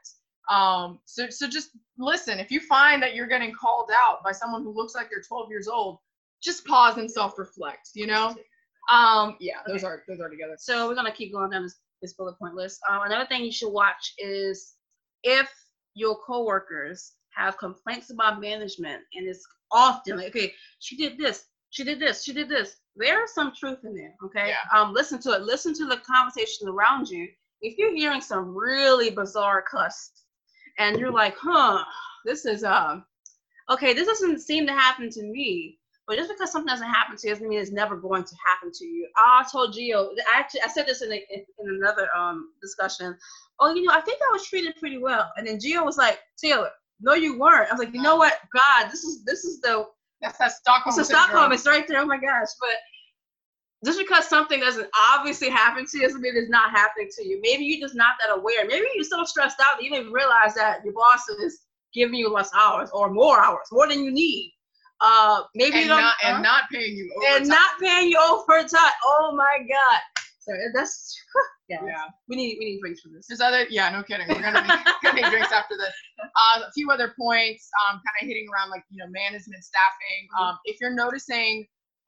[0.51, 2.39] Um, so, so just listen.
[2.39, 5.51] If you find that you're getting called out by someone who looks like they're 12
[5.51, 5.99] years old,
[6.43, 7.91] just pause and self-reflect.
[7.95, 8.35] You know.
[8.91, 9.87] Um, yeah, those okay.
[9.87, 10.57] are those are together.
[10.59, 12.81] So we're gonna keep going down this, this bullet point list.
[12.89, 14.75] Um, another thing you should watch is
[15.25, 15.51] if
[15.95, 21.85] your coworkers have complaints about management and it's often like, okay, she did this, she
[21.85, 22.77] did this, she did this.
[22.97, 24.49] There's some truth in there, okay?
[24.49, 24.79] Yeah.
[24.79, 25.43] Um, listen to it.
[25.43, 27.29] Listen to the conversation around you.
[27.61, 30.11] If you're hearing some really bizarre cuss
[30.79, 31.85] and you're like, huh,
[32.25, 33.05] this is um
[33.71, 35.79] okay, this doesn't seem to happen to me.
[36.07, 38.71] But just because something doesn't happen to you doesn't mean it's never going to happen
[38.73, 39.07] to you.
[39.17, 41.45] I told Gio, I actually I said this in, a, in
[41.77, 43.17] another um discussion.
[43.61, 45.31] Oh, you know, I think I was treated pretty well.
[45.37, 47.69] And then Gio was like, Taylor, no, you weren't.
[47.71, 48.35] I was like, you know what?
[48.55, 49.87] God, this is this is the
[50.21, 50.99] that's that Stockholm.
[50.99, 51.53] It's a Stockholm.
[51.53, 52.01] It's right there.
[52.01, 52.49] Oh my gosh!
[52.61, 52.71] But
[53.85, 57.41] just because something doesn't obviously happen to you doesn't mean it's not happening to you.
[57.43, 58.67] Maybe you're just not that aware.
[58.67, 61.61] Maybe you're so stressed out that you didn't realize that your boss is
[61.95, 64.55] giving you less hours or more hours, more than you need.
[65.01, 67.41] Uh, maybe and you don't, not, uh, and not paying you overtime.
[67.41, 68.93] and not paying you overtime.
[69.05, 70.01] Oh my God!
[70.41, 71.17] So that's
[71.69, 71.85] yeah.
[71.85, 72.05] yeah.
[72.29, 73.27] We need we need drinks for this.
[73.27, 74.27] There's other yeah, no kidding.
[74.29, 75.93] We're gonna need, gonna need drinks after this.
[76.21, 80.29] Uh, a few other points, um, kind of hitting around like you know management, staffing.
[80.35, 80.45] Mm-hmm.
[80.45, 81.67] Um, if you're noticing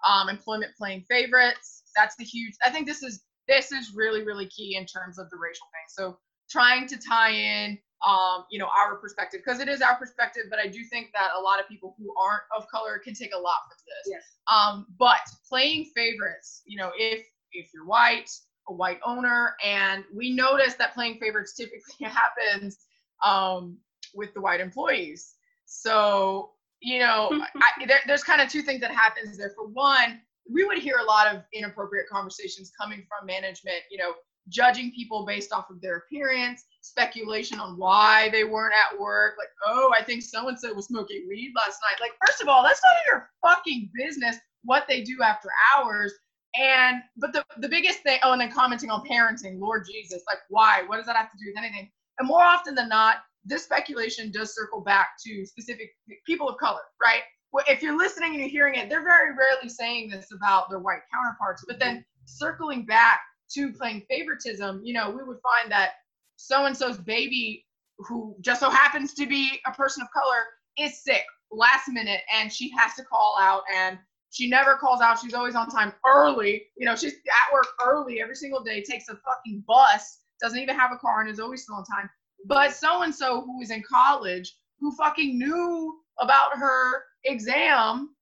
[0.08, 2.54] um, employment playing favorites, that's the huge.
[2.64, 5.86] I think this is this is really really key in terms of the racial thing.
[5.88, 6.18] So
[6.50, 10.44] trying to tie in um, you know, our perspective because it is our perspective.
[10.48, 13.34] But I do think that a lot of people who aren't of color can take
[13.34, 14.14] a lot from this.
[14.14, 14.22] Yes.
[14.50, 18.30] Um, but playing favorites, you know, if if you're white,
[18.70, 22.78] a white owner, and we noticed that playing favorites typically happens
[23.24, 23.76] um,
[24.14, 25.34] with the white employees.
[25.66, 29.52] So you know, I, there, there's kind of two things that happens there.
[29.54, 33.76] For one, we would hear a lot of inappropriate conversations coming from management.
[33.90, 34.12] You know,
[34.48, 39.34] judging people based off of their appearance, speculation on why they weren't at work.
[39.38, 42.00] Like, oh, I think so and so was smoking weed last night.
[42.00, 46.12] Like, first of all, that's none of your fucking business what they do after hours.
[46.56, 50.38] And but the the biggest thing, oh, and then commenting on parenting, Lord Jesus, like
[50.48, 50.82] why?
[50.86, 51.90] What does that have to do with anything?
[52.18, 55.90] And more often than not, this speculation does circle back to specific
[56.26, 57.22] people of color, right?
[57.52, 60.78] Well, if you're listening and you're hearing it, they're very rarely saying this about their
[60.78, 61.64] white counterparts.
[61.66, 63.20] But then circling back
[63.54, 65.92] to playing favoritism, you know, we would find that
[66.36, 67.66] so and so's baby,
[67.98, 70.44] who just so happens to be a person of color,
[70.78, 73.98] is sick last minute and she has to call out and
[74.30, 75.18] she never calls out.
[75.18, 76.62] She's always on time early.
[76.76, 80.76] You know, she's at work early every single day, takes a fucking bus, doesn't even
[80.76, 82.08] have a car and is always still on time.
[82.46, 88.14] But so and so who is in college, who fucking knew about her exam,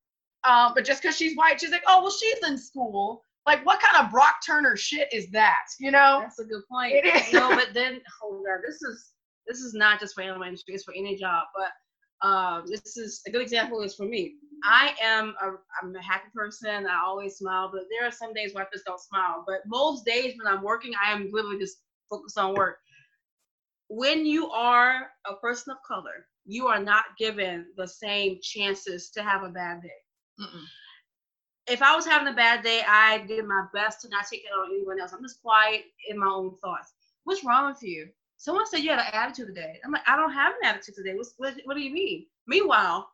[0.44, 3.23] uh, but just because she's white, she's like, oh, well, she's in school.
[3.47, 5.66] Like, what kind of Brock Turner shit is that?
[5.79, 6.21] You know?
[6.23, 6.94] That's a good point.
[6.94, 7.33] It is.
[7.33, 9.12] no, but then, oh god, this is
[9.47, 11.44] this is not just for animal industry; it's for any job.
[11.54, 11.69] But
[12.23, 13.81] um, this is a good example.
[13.83, 14.35] Is for me.
[14.64, 15.52] I am a
[15.83, 16.87] I'm a happy person.
[16.87, 19.44] I always smile, but there are some days where I just don't smile.
[19.46, 21.79] But most days when I'm working, I am literally just
[22.10, 22.79] focused on work.
[23.88, 29.23] When you are a person of color, you are not given the same chances to
[29.23, 29.88] have a bad day.
[30.40, 30.64] Mm-mm
[31.69, 34.58] if I was having a bad day, I did my best to not take it
[34.58, 35.12] on anyone else.
[35.12, 36.94] I'm just quiet in my own thoughts.
[37.25, 38.08] What's wrong with you?
[38.39, 39.81] Someone said you had an attitude today.
[39.85, 41.15] I'm like, I don't have an attitude today.
[41.15, 42.27] What's, what, what do you mean?
[42.47, 43.09] Meanwhile,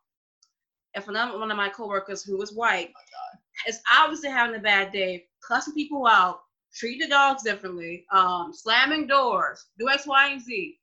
[0.93, 4.91] if another one of my coworkers who was white oh is obviously having a bad
[4.91, 6.41] day, cussing people out,
[6.73, 10.77] treating the dogs differently, um, slamming doors, do X, Y, and Z.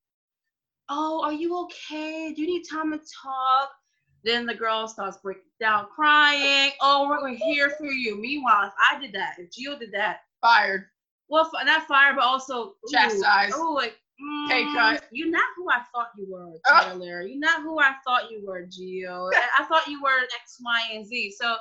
[0.88, 2.32] oh, are you okay?
[2.34, 3.70] Do you need time to talk?
[4.24, 6.72] Then the girl starts breaking down, crying.
[6.80, 8.20] Oh, we're here for you.
[8.20, 10.86] Meanwhile, if I did that, if Gio did that, fired.
[11.28, 13.54] Well, not fired, but also chastised.
[13.56, 15.04] Oh, like mm, pay cut.
[15.12, 16.52] You're not who I thought you were,
[16.82, 17.22] Taylor.
[17.22, 17.26] Oh.
[17.26, 19.30] You're not who I thought you were, Gio.
[19.58, 21.34] I thought you were X, Y, and Z.
[21.38, 21.56] So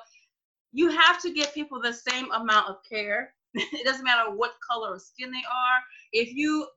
[0.72, 3.34] you have to give people the same amount of care.
[3.54, 5.80] it doesn't matter what color of skin they are.
[6.14, 6.68] If you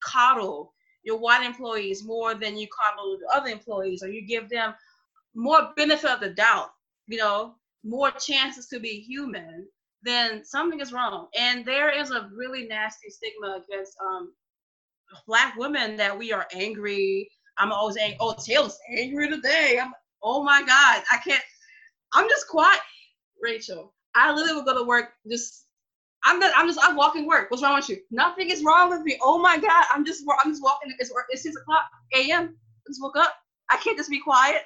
[0.00, 0.74] coddle
[1.04, 4.74] your white employees more than you coddle the other employees, or you give them
[5.34, 6.70] more benefit of the doubt,
[7.06, 7.54] you know,
[7.84, 9.66] more chances to be human,
[10.02, 11.28] then something is wrong.
[11.36, 14.32] And there is a really nasty stigma against um,
[15.26, 17.30] black women that we are angry.
[17.58, 18.16] I'm always angry.
[18.20, 19.78] Oh, Taylor's angry today.
[19.82, 19.92] I'm,
[20.22, 21.42] oh my God, I can't.
[22.14, 22.80] I'm just quiet.
[23.40, 25.64] Rachel, I literally would go to work just.
[26.24, 27.50] I'm not, I'm just I'm walking work.
[27.50, 27.98] What's wrong with you?
[28.10, 29.16] Nothing is wrong with me.
[29.22, 30.92] Oh my God, I'm just I'm just walking.
[30.98, 31.84] It's it's six o'clock
[32.14, 32.56] a.m.
[32.56, 33.34] I just woke up.
[33.70, 34.62] I can't just be quiet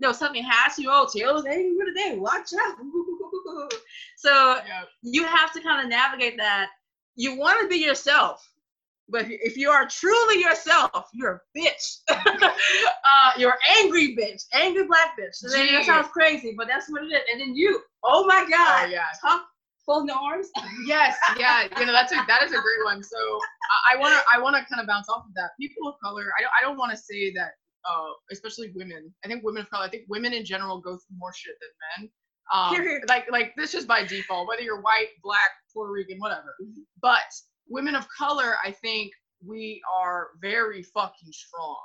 [0.00, 0.86] no, something has to.
[0.88, 2.16] Oh, Taylor's angry today.
[2.16, 2.76] Watch out.
[4.16, 4.84] so yeah.
[5.02, 6.68] you have to kind of navigate that.
[7.16, 8.48] You want to be yourself,
[9.10, 11.98] but if you are truly yourself, you're a bitch.
[12.08, 15.34] uh, you're angry bitch, angry black bitch.
[15.34, 17.20] So that sounds crazy, but that's what it is.
[17.32, 19.04] And then you, oh my god, oh, yeah.
[19.20, 19.42] tough,
[19.86, 20.48] folding arms.
[20.86, 23.02] yes, yeah, you know that's a that is a great one.
[23.02, 23.18] So
[23.92, 25.50] I want to I want to kind of bounce off of that.
[25.60, 27.52] People of color, I don't I don't want to say that
[27.88, 29.12] uh, especially women.
[29.24, 29.84] I think women of color.
[29.84, 32.10] I think women in general go through more shit than men.
[32.52, 32.74] Um,
[33.08, 36.56] like like this is by default, whether you're white, black, Puerto Rican, whatever.
[37.00, 37.30] But
[37.70, 39.12] women of color, I think
[39.44, 41.80] we are very fucking strong.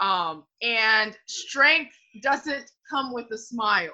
[0.00, 3.90] Um, and strength doesn't come with a smile.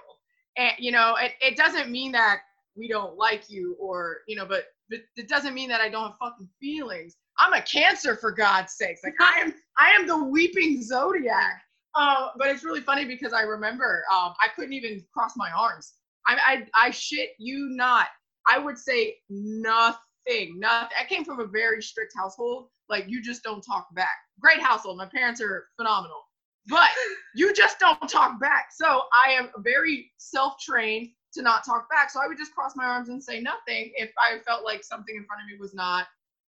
[0.57, 2.41] And you know, it, it doesn't mean that
[2.77, 6.09] we don't like you or you know, but, but it doesn't mean that I don't
[6.09, 7.17] have fucking feelings.
[7.39, 9.01] I'm a cancer for God's sakes.
[9.05, 11.63] Like I am I am the weeping zodiac.
[11.95, 15.95] Uh, but it's really funny because I remember um, I couldn't even cross my arms.
[16.27, 18.09] I, I I shit you not.
[18.51, 19.99] I would say nothing.
[20.29, 20.61] Nothing.
[20.65, 22.69] I came from a very strict household.
[22.89, 24.17] Like you just don't talk back.
[24.41, 24.99] Great household.
[24.99, 26.23] My parents are phenomenal.
[26.67, 26.91] But
[27.35, 28.69] you just don't talk back.
[28.73, 32.11] So I am very self-trained to not talk back.
[32.11, 35.15] So I would just cross my arms and say nothing if I felt like something
[35.17, 36.07] in front of me was not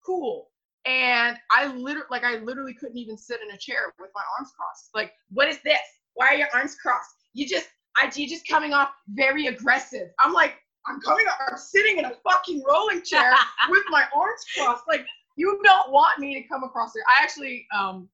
[0.04, 0.48] cool
[0.88, 4.52] and I literally like I literally couldn't even sit in a chair with my arms
[4.56, 4.90] crossed.
[4.94, 5.78] Like, what is this?
[6.14, 7.14] Why are your arms crossed?
[7.34, 10.08] You just I you just coming off very aggressive.
[10.18, 10.54] I'm like,
[10.88, 13.32] I'm coming up, I'm sitting in a fucking rolling chair
[13.70, 14.84] with my arms crossed.
[14.88, 17.04] Like, you don't want me to come across there.
[17.06, 18.08] I actually um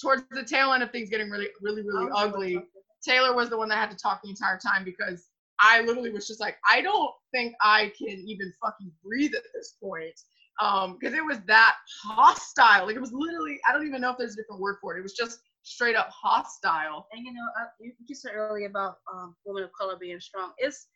[0.00, 2.62] towards the tail end of things getting really, really, really ugly.
[3.06, 5.26] Taylor was the one that had to talk the entire time because
[5.58, 9.74] I literally was just like, I don't think I can even fucking breathe at this
[9.82, 10.18] point
[10.60, 11.74] um because it was that
[12.04, 14.94] hostile like it was literally i don't even know if there's a different word for
[14.94, 18.96] it it was just straight up hostile and you know I, you said earlier about
[19.12, 20.86] um, women of color being strong it's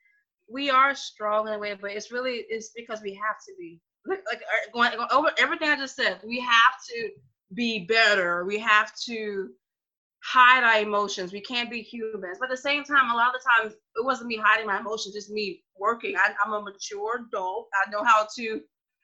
[0.51, 3.81] we are strong in a way but it's really it's because we have to be.
[4.07, 7.11] Like, er, like going, going over everything i just said we have to
[7.55, 8.45] be better.
[8.45, 9.51] We have to
[10.23, 11.33] hide our emotions.
[11.33, 12.39] We can't be humans.
[12.41, 14.79] But at the same time a lot of the times it wasn't me hiding my
[14.81, 16.17] emotions just me working.
[16.17, 17.69] I, i'm a mature adult.
[17.75, 18.61] I know how to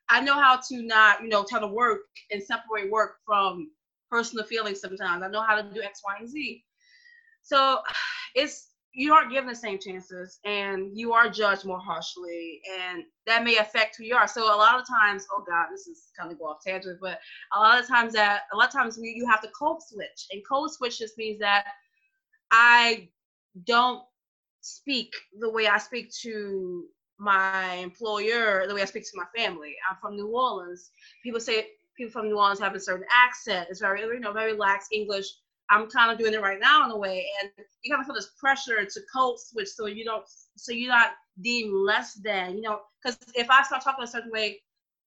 [0.08, 2.00] I know how to not, you know, tell the work
[2.32, 3.70] and separate work from
[4.10, 5.22] personal feelings sometimes.
[5.22, 6.64] I know how to do X, Y, and Z.
[7.42, 7.78] So
[8.34, 13.44] it's you aren't given the same chances and you are judged more harshly and that
[13.44, 14.26] may affect who you are.
[14.26, 17.20] So a lot of times, oh God, this is kind of go off tangent, but
[17.54, 20.26] a lot of times that a lot of times we, you have to code switch.
[20.32, 21.66] And code switch just means that
[22.50, 23.08] I
[23.64, 24.02] don't
[24.60, 26.86] speak the way I speak to
[27.18, 29.76] my employer, the way I speak to my family.
[29.88, 30.90] I'm from New Orleans.
[31.22, 33.68] People say people from New Orleans have a certain accent.
[33.70, 35.26] It's very, you know, very lax English.
[35.70, 37.50] I'm kind of doing it right now in a way, and
[37.82, 40.24] you kind of feel this pressure to code switch so you don't,
[40.56, 44.32] so you're not deemed less than, you know, because if I start talking a certain
[44.32, 44.60] way,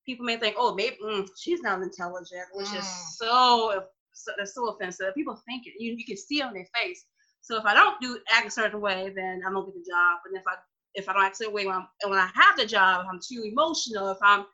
[0.06, 2.80] people may think, oh, maybe mm, she's not intelligent, which mm.
[2.80, 3.84] is so,
[4.14, 5.14] so that's so offensive.
[5.16, 7.06] People think it, you, you can see it on their face.
[7.42, 10.20] So if I don't do act a certain way, then I don't get the job.
[10.26, 10.56] And if I
[10.96, 13.20] if I don't act a certain way when, when I have the job, if I'm
[13.20, 14.46] too emotional, if I'm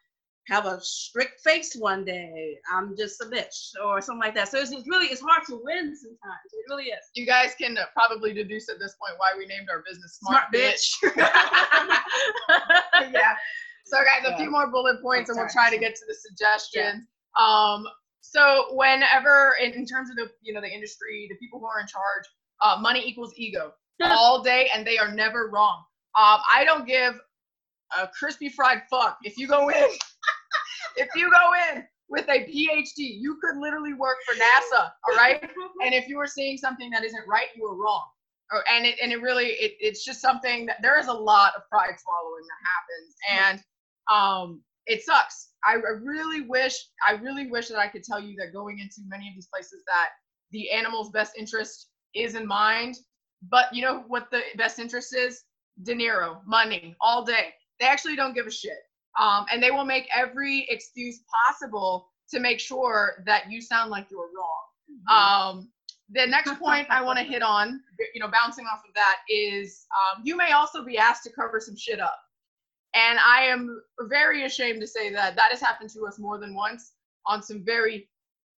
[0.50, 4.50] have a strict face one day, I'm just a bitch or something like that.
[4.50, 6.52] So it's, really it's hard to win sometimes.
[6.52, 7.00] It really is.
[7.14, 10.46] You guys can uh, probably deduce at this point why we named our business Smart,
[10.52, 10.96] Smart Bitch.
[13.14, 13.36] yeah.
[13.86, 14.38] So guys, a yeah.
[14.38, 17.08] few more bullet points, and we'll try to get to the suggestions.
[17.38, 17.44] Yeah.
[17.44, 17.86] Um,
[18.22, 21.80] so whenever, in, in terms of the you know the industry, the people who are
[21.80, 22.24] in charge,
[22.62, 23.74] uh, money equals ego
[24.04, 25.84] all day, and they are never wrong.
[26.18, 27.20] Um, I don't give
[28.00, 29.90] a crispy fried fuck if you go in.
[30.96, 33.20] If you go in with a PhD.
[33.20, 35.42] You could literally work for NASA, all right?
[35.84, 38.04] and if you were seeing something that isn't right, you were wrong.
[38.52, 41.54] Or, and it and it really it, it's just something that there is a lot
[41.56, 43.64] of pride swallowing that happens, and
[44.12, 45.50] um, it sucks.
[45.64, 46.74] I really wish
[47.08, 49.84] I really wish that I could tell you that going into many of these places
[49.86, 50.10] that
[50.50, 52.96] the animal's best interest is in mind.
[53.52, 55.44] But you know what the best interest is?
[55.84, 57.54] dinero, money, all day.
[57.80, 58.78] They actually don't give a shit.
[59.18, 64.08] Um, and they will make every excuse possible to make sure that you sound like
[64.12, 64.64] you're wrong.
[64.92, 65.58] Mm-hmm.
[65.58, 65.70] Um,
[66.12, 67.82] the next point I want to hit on,
[68.14, 71.60] you know, bouncing off of that is um, you may also be asked to cover
[71.60, 72.20] some shit up.
[72.96, 76.56] And I am very ashamed to say that that has happened to us more than
[76.56, 76.94] once
[77.28, 78.10] on some very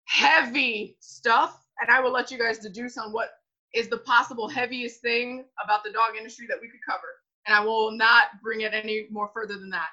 [0.05, 1.65] heavy stuff.
[1.81, 3.31] And I will let you guys deduce on what
[3.75, 7.09] is the possible heaviest thing about the dog industry that we could cover.
[7.47, 9.91] And I will not bring it any more further than that.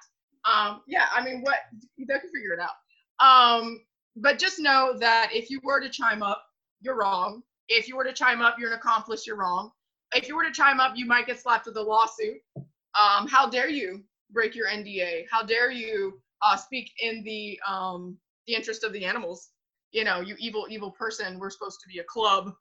[0.48, 1.58] Um, yeah, I mean, what
[1.98, 2.78] you can figure it out.
[3.20, 3.82] Um,
[4.16, 6.44] but just know that if you were to chime up,
[6.82, 7.44] you're wrong.
[7.70, 9.72] If you were to chime up, you're an accomplice, you're wrong.
[10.14, 12.38] If you were to chime up, you might get slapped with a lawsuit.
[12.56, 15.26] Um, how dare you break your NDA?
[15.30, 18.18] How dare you uh, speak in the um,
[18.48, 19.50] the interest of the animals?
[19.92, 21.40] You know, you evil, evil person.
[21.40, 22.54] We're supposed to be a club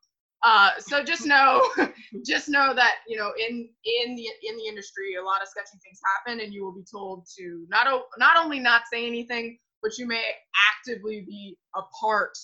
[0.47, 1.61] uh, so just know,
[2.24, 5.76] just know that you know in in the in the industry, a lot of sketchy
[5.82, 9.59] things happen, and you will be told to not o- not only not say anything,
[9.82, 10.22] but you may
[10.70, 12.38] actively be a part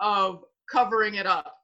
[0.00, 1.54] of covering it up,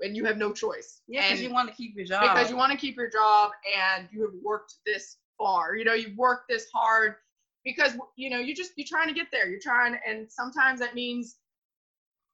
[0.00, 1.00] and you have no choice.
[1.08, 2.20] Yeah, because you want to keep your job.
[2.24, 5.76] Because you want to keep your job, and you have worked this far.
[5.76, 7.14] You know, you've worked this hard
[7.64, 9.48] because you know you just you're trying to get there.
[9.48, 11.38] You're trying, and sometimes that means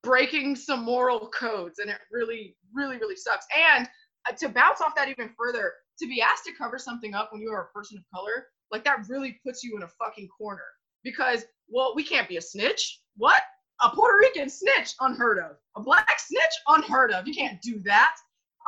[0.05, 3.47] breaking some moral codes and it really really really sucks.
[3.57, 3.89] And
[4.29, 7.41] uh, to bounce off that even further to be asked to cover something up when
[7.41, 10.65] you are a person of color like that really puts you in a fucking corner.
[11.03, 13.01] Because well we can't be a snitch.
[13.17, 13.43] What?
[13.83, 15.57] A puerto rican snitch unheard of.
[15.77, 17.27] A black snitch unheard of.
[17.27, 18.15] You can't do that.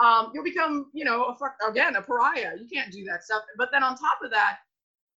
[0.02, 2.52] Um, you'll become you know a fuck, again a pariah.
[2.58, 3.42] You can't do that stuff.
[3.56, 4.58] But then on top of that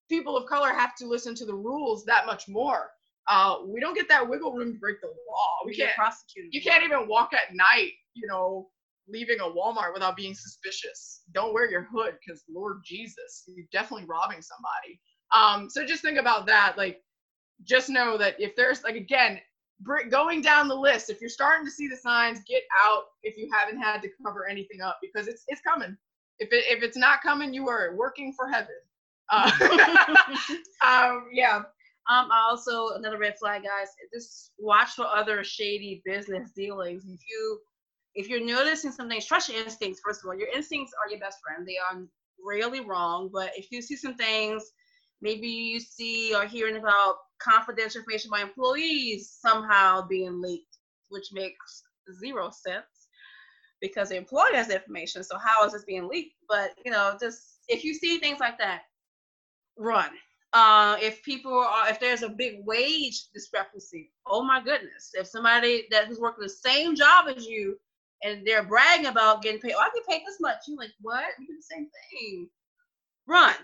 [0.10, 2.90] people of color have to listen to the rules that much more.
[3.28, 5.60] Uh, we don't get that wiggle room to break the law.
[5.64, 6.52] We, we can't prosecute.
[6.52, 8.70] You can't even walk at night, you know,
[9.10, 11.22] leaving a Walmart without being suspicious.
[11.34, 14.99] Don't wear your hood because Lord Jesus, you're definitely robbing somebody.
[15.36, 16.78] Um, so just think about that.
[16.78, 17.01] Like,
[17.64, 19.39] just know that if there's like again,
[20.10, 23.49] going down the list, if you're starting to see the signs, get out if you
[23.51, 25.95] haven't had to cover anything up because it's it's coming.
[26.39, 28.76] If it if it's not coming, you are working for heaven.
[29.30, 29.51] Uh,
[30.86, 31.62] um, yeah.
[32.10, 33.89] Um, also another red flag, guys.
[34.12, 37.03] Just watch for other shady business dealings.
[37.05, 37.60] If you
[38.16, 40.01] if you're noticing something, trust your instincts.
[40.03, 41.68] First of all, your instincts are your best friend.
[41.68, 42.01] They are
[42.43, 43.30] rarely wrong.
[43.32, 44.72] But if you see some things,
[45.22, 50.78] maybe you see or hearing about confidential information by employees somehow being leaked,
[51.10, 51.84] which makes
[52.20, 53.07] zero sense
[53.82, 55.24] because the employer has information.
[55.24, 56.36] So how is this being leaked?
[56.47, 58.82] But you know, just if you see things like that,
[59.78, 60.10] run
[60.53, 65.86] uh, if people are if there's a big wage discrepancy oh my goodness if somebody
[65.91, 67.78] that who's working the same job as you
[68.24, 69.74] and they're bragging about getting paid.
[69.76, 70.57] Oh i get paid this much.
[70.67, 71.26] You're like what?
[71.39, 72.49] You do the same thing.
[73.28, 73.55] Run.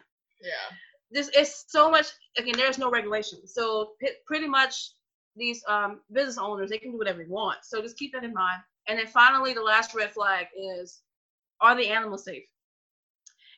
[0.41, 0.75] Yeah.
[1.11, 3.47] This is so much again there's no regulation.
[3.47, 4.91] So p- pretty much
[5.35, 7.59] these um, business owners they can do whatever they want.
[7.63, 8.61] So just keep that in mind.
[8.87, 11.01] And then finally the last red flag is
[11.61, 12.43] are the animals safe?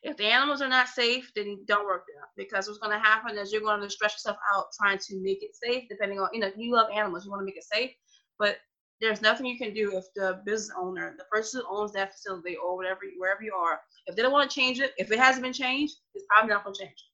[0.04, 2.24] If the animals are not safe, then don't work there.
[2.38, 5.44] Because what's going to happen is you're going to stress yourself out trying to make
[5.44, 5.86] it safe.
[5.90, 7.92] Depending on you know you love animals, you want to make it safe,
[8.38, 8.58] but
[9.02, 12.56] there's nothing you can do if the business owner, the person who owns that facility
[12.56, 15.44] or whatever wherever you are, if they don't want to change it, if it hasn't
[15.44, 17.06] been changed, it's probably not going to change.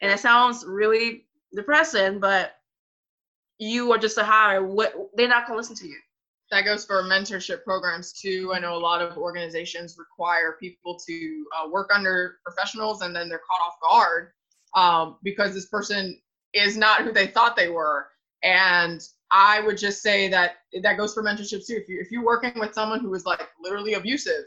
[0.00, 2.56] And it sounds really depressing, but
[3.58, 4.62] you are just a hire.
[4.64, 5.98] What they're not going to listen to you
[6.50, 8.52] that goes for mentorship programs too.
[8.54, 13.28] I know a lot of organizations require people to uh, work under professionals and then
[13.28, 14.32] they're caught off guard
[14.74, 16.20] um, because this person
[16.52, 18.06] is not who they thought they were.
[18.42, 19.00] And
[19.36, 21.74] I would just say that that goes for mentorship too.
[21.74, 24.44] If you if you're working with someone who is like literally abusive,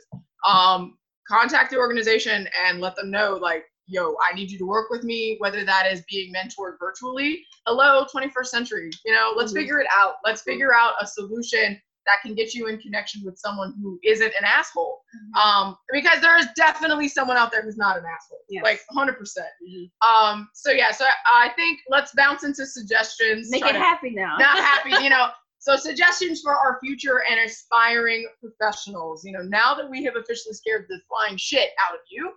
[0.47, 4.89] um, contact the organization and let them know like, yo, I need you to work
[4.89, 7.43] with me, whether that is being mentored virtually.
[7.65, 8.89] Hello, 21st century.
[9.05, 9.59] You know, let's mm-hmm.
[9.59, 10.15] figure it out.
[10.23, 14.33] Let's figure out a solution that can get you in connection with someone who isn't
[14.39, 15.01] an asshole.
[15.15, 15.39] Mm-hmm.
[15.39, 18.63] Um, because there is definitely someone out there who's not an asshole, yes.
[18.63, 19.17] like 100%.
[19.17, 19.85] percent mm-hmm.
[20.07, 23.49] Um, so yeah, so I, I think let's bounce into suggestions.
[23.51, 24.35] Make it happy now.
[24.37, 25.27] not happy, you know.
[25.59, 29.25] So suggestions for our future and aspiring professionals.
[29.25, 32.31] You know, now that we have officially scared the flying shit out of you,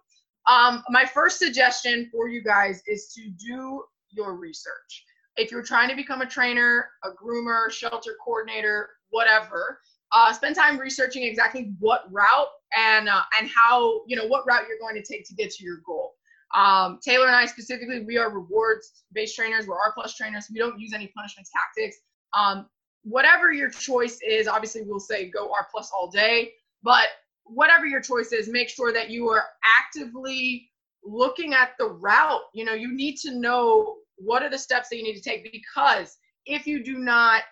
[0.51, 5.05] um, my first suggestion for you guys is to do your research.
[5.37, 9.81] If you're trying to become a trainer, a groomer, shelter coordinator, whatever,
[10.13, 14.65] uh, spend time researching exactly what route and uh, and how you know what route
[14.69, 16.15] you're going to take to get to your goal.
[16.55, 19.67] Um, Taylor and I specifically, we are rewards based trainers.
[19.67, 20.49] We're R plus trainers.
[20.53, 21.99] We don't use any punishment tactics.
[22.33, 22.67] Um,
[23.05, 26.53] whatever your choice is, obviously we'll say go R plus all day,
[26.83, 27.07] but
[27.45, 29.45] whatever your choice is, make sure that you are
[29.81, 30.71] actively
[31.05, 32.43] looking at the route.
[32.53, 35.51] You know, you need to know what are the steps that you need to take
[35.53, 36.17] because
[36.47, 37.43] if you do not,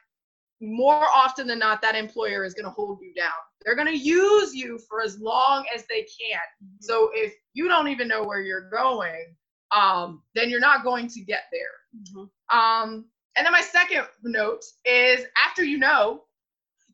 [0.61, 3.31] more often than not, that employer is going to hold you down.
[3.65, 6.41] They're going to use you for as long as they can.
[6.65, 6.77] Mm-hmm.
[6.81, 9.35] So if you don't even know where you're going,
[9.71, 12.21] um, then you're not going to get there.
[12.21, 12.59] Mm-hmm.
[12.59, 13.07] Um,
[13.37, 16.25] and then my second note is after you know,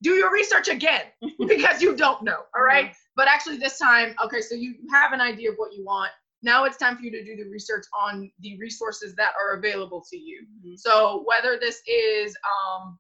[0.03, 1.03] do your research again
[1.47, 2.41] because you don't know.
[2.55, 2.87] All right?
[2.87, 2.93] mm-hmm.
[3.17, 6.11] But actually, this time, okay, so you have an idea of what you want.
[6.45, 10.05] Now it's time for you to do the research on the resources that are available
[10.11, 10.43] to you.
[10.43, 10.75] Mm-hmm.
[10.77, 12.99] So whether this is um,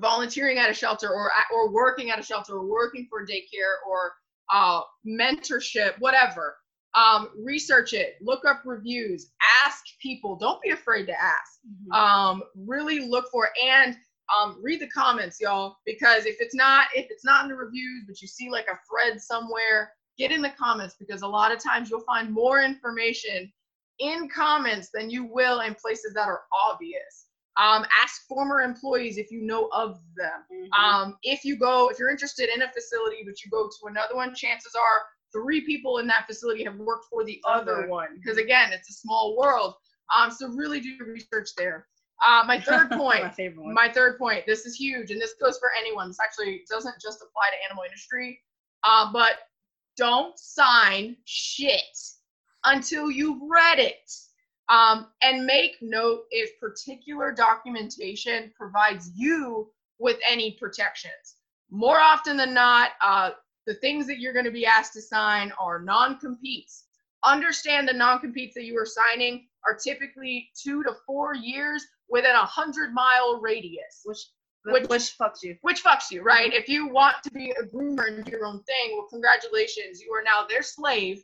[0.00, 4.12] volunteering at a shelter or or working at a shelter or working for daycare or
[4.52, 6.56] uh, mentorship, whatever.
[6.94, 9.32] Um, research it, look up reviews,
[9.64, 10.36] ask people.
[10.36, 11.58] Don't be afraid to ask.
[11.66, 11.92] Mm-hmm.
[11.92, 13.96] Um, really look for and
[14.36, 15.76] um, read the comments, y'all.
[15.86, 18.78] Because if it's not if it's not in the reviews, but you see like a
[18.88, 23.52] thread somewhere, get in the comments because a lot of times you'll find more information
[23.98, 27.26] in comments than you will in places that are obvious.
[27.56, 30.42] Um, ask former employees if you know of them.
[30.52, 30.84] Mm-hmm.
[30.84, 34.16] Um, if you go, if you're interested in a facility, but you go to another
[34.16, 35.02] one, chances are
[35.32, 38.08] three people in that facility have worked for the other one.
[38.16, 39.74] Because again, it's a small world.
[40.16, 41.86] Um, so really do your research there.
[42.24, 43.22] Uh, my third point.
[43.38, 44.44] my, my third point.
[44.46, 46.08] This is huge, and this goes for anyone.
[46.08, 48.40] This actually doesn't just apply to animal industry,
[48.84, 49.38] uh, but
[49.96, 51.98] don't sign shit
[52.64, 54.10] until you've read it.
[54.70, 61.36] Um, and make note if particular documentation provides you with any protections.
[61.70, 63.32] More often than not, uh,
[63.66, 66.84] the things that you're going to be asked to sign are non competes.
[67.24, 72.34] Understand the non competes that you are signing are typically two to four years within
[72.34, 74.02] a hundred mile radius.
[74.04, 74.18] Which
[74.64, 75.56] which, which fucks you.
[75.62, 76.52] Which fucks you, right?
[76.52, 80.00] If you want to be a groomer and do your own thing, well, congratulations.
[80.00, 81.22] You are now their slave,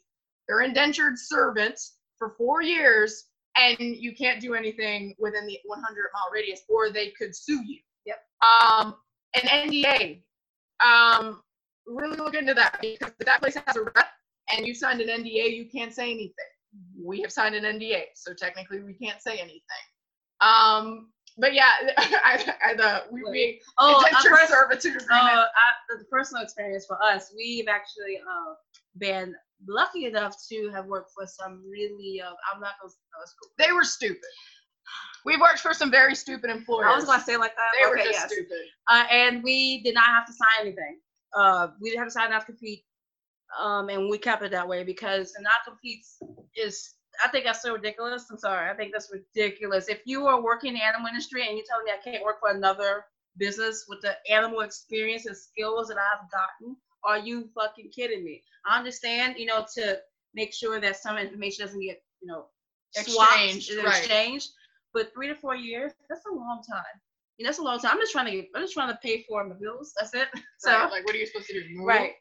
[0.49, 1.81] their indentured servant
[2.19, 3.25] for four years,
[3.57, 7.79] and you can't do anything within the 100 mile radius, or they could sue you.
[8.07, 8.19] Yep.
[8.43, 8.95] Um,
[9.35, 10.23] an NDA.
[10.85, 11.41] Um,
[11.87, 14.09] really look into that because if that place has a rep
[14.55, 16.35] and you signed an NDA, you can't say anything.
[17.03, 19.61] We have signed an NDA, so technically we can't say anything.
[20.41, 21.09] Um,
[21.39, 25.11] but yeah, I, I, the we, we oh, indentured servitude agreement.
[25.11, 28.55] Uh, I, the personal experience for us, we've actually uh,
[28.99, 29.35] been
[29.67, 32.93] lucky enough to have worked for some really, uh, I'm not gonna.
[32.93, 34.19] No, they were stupid.
[35.25, 36.87] We've worked for some very stupid employers.
[36.89, 37.71] I was gonna say like that.
[37.79, 38.33] They okay, were just yes.
[38.33, 38.67] stupid.
[38.89, 40.99] Uh, and we did not have to sign anything.
[41.37, 42.85] Uh, we didn't have to sign not compete.
[43.61, 46.19] Um, and we kept it that way because the not competes
[46.57, 46.95] is
[47.25, 48.27] I think that's so ridiculous.
[48.31, 48.71] I'm sorry.
[48.71, 49.89] I think that's ridiculous.
[49.89, 52.41] If you are working in the animal industry and you're telling me I can't work
[52.41, 53.05] for another
[53.37, 58.43] business with the animal experience and skills that I've gotten, are you fucking kidding me?
[58.67, 59.99] I understand, you know, to
[60.35, 62.47] make sure that some information doesn't get, you know,
[62.97, 63.99] exchanged, swapped, right.
[63.99, 64.51] exchanged.
[64.93, 66.83] But three to four years, that's a long time.
[67.39, 67.93] You know, that's a long time.
[67.93, 69.93] I'm just trying to get, I'm just trying to pay for my bills.
[69.99, 70.29] That's it.
[70.59, 70.91] So right.
[70.91, 71.67] like what are you supposed to do?
[71.71, 71.87] Move?
[71.87, 72.13] Right.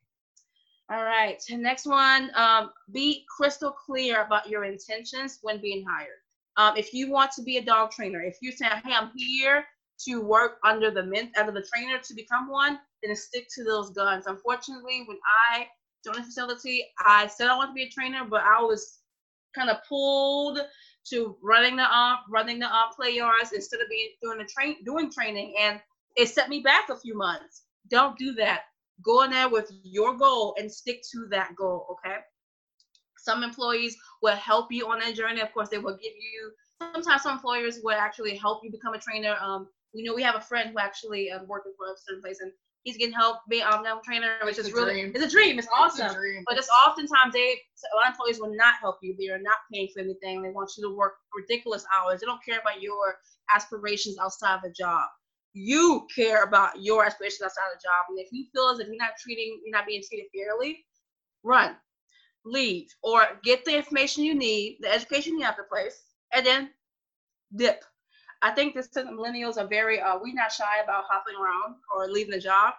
[0.91, 1.41] All right.
[1.51, 2.31] Next one.
[2.35, 6.17] Um, be crystal clear about your intentions when being hired.
[6.57, 9.65] Um, if you want to be a dog trainer, if you say, "Hey, I'm here
[10.07, 13.91] to work under the mint under the trainer to become one," then stick to those
[13.91, 14.25] guns.
[14.25, 15.19] Unfortunately, when
[15.51, 15.69] I
[16.03, 18.99] joined the facility, I said I want to be a trainer, but I was
[19.55, 20.59] kind of pulled
[21.09, 24.83] to running the um running the um play yards instead of being doing the train
[24.83, 25.79] doing training, and
[26.17, 27.63] it set me back a few months.
[27.89, 28.63] Don't do that
[29.03, 32.17] go in there with your goal and stick to that goal okay?
[33.17, 35.41] Some employees will help you on that journey.
[35.41, 36.51] Of course they will give you
[36.93, 39.35] sometimes some employers will actually help you become a trainer.
[39.41, 42.39] Um you know we have a friend who actually um, working for a certain place
[42.41, 42.51] and
[42.83, 45.11] he's getting help being um now trainer which it's is really dream.
[45.15, 45.59] it's a dream.
[45.59, 46.05] It's awesome.
[46.05, 46.43] it's dream.
[46.47, 49.15] but it's oftentimes they a lot of employees will not help you.
[49.17, 50.41] They are not paying for anything.
[50.41, 52.19] They want you to work ridiculous hours.
[52.21, 53.17] They don't care about your
[53.53, 55.07] aspirations outside of the job
[55.53, 58.05] you care about your aspirations outside of the job.
[58.09, 60.85] And if you feel as if you're not treating, you're not being treated fairly,
[61.43, 61.75] run,
[62.45, 66.01] leave, or get the information you need, the education you have to place,
[66.33, 66.69] and then
[67.55, 67.83] dip.
[68.41, 72.31] I think this millennials are very uh we're not shy about hopping around or leaving
[72.31, 72.73] the job.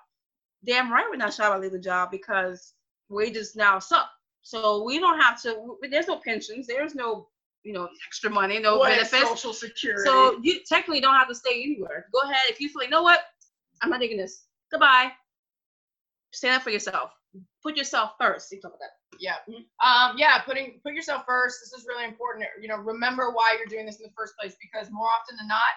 [0.64, 2.75] Damn right we're not shy about leaving the job because
[3.09, 4.09] wages now suck.
[4.43, 7.29] So we don't have to there's no pensions, there's no
[7.62, 9.28] you know, extra money, no what benefits.
[9.28, 10.02] social security?
[10.04, 12.06] So you technically don't have to stay anywhere.
[12.12, 13.20] Go ahead if you feel like, you know what,
[13.82, 14.44] I'm not digging this.
[14.70, 15.12] Goodbye.
[16.32, 17.11] Stand up for yourself.
[17.62, 18.50] Put yourself first.
[18.52, 19.18] You talk about that.
[19.18, 19.36] yeah
[19.84, 23.66] um yeah putting put yourself first this is really important you know remember why you're
[23.66, 25.74] doing this in the first place because more often than not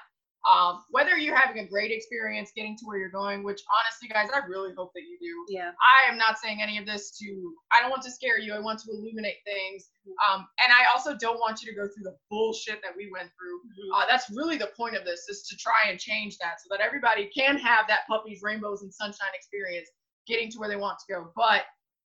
[0.50, 4.30] um whether you're having a great experience getting to where you're going which honestly guys
[4.34, 5.54] i really hope that you do.
[5.54, 5.72] Yeah.
[5.80, 8.54] i am not saying any of this to i don't want to scare you.
[8.54, 9.90] I want to illuminate things.
[10.30, 13.30] Um and i also don't want you to go through the bullshit that we went
[13.38, 13.96] through.
[13.96, 16.82] Uh, that's really the point of this is to try and change that so that
[16.84, 19.90] everybody can have that puppies rainbows and sunshine experience
[20.28, 21.32] getting to where they want to go.
[21.36, 21.64] But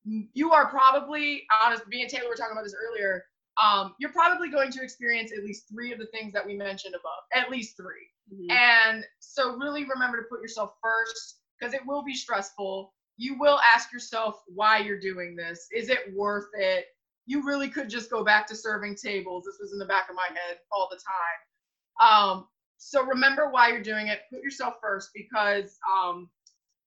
[0.05, 3.25] you are probably honest me and taylor were talking about this earlier
[3.63, 6.95] um, you're probably going to experience at least three of the things that we mentioned
[6.95, 8.09] above at least three.
[8.33, 8.51] Mhm.
[8.51, 12.95] and so really remember to put yourself first because it will be stressful.
[13.17, 15.69] You will ask yourself why you're doing this.
[15.73, 16.87] Is it worth it?
[17.27, 19.45] You really could just go back to serving tables.
[19.45, 22.09] This was in the back of my head all the time.
[22.09, 22.49] Um,
[22.79, 24.23] so remember why you're doing it.
[24.33, 26.31] Put yourself first because um,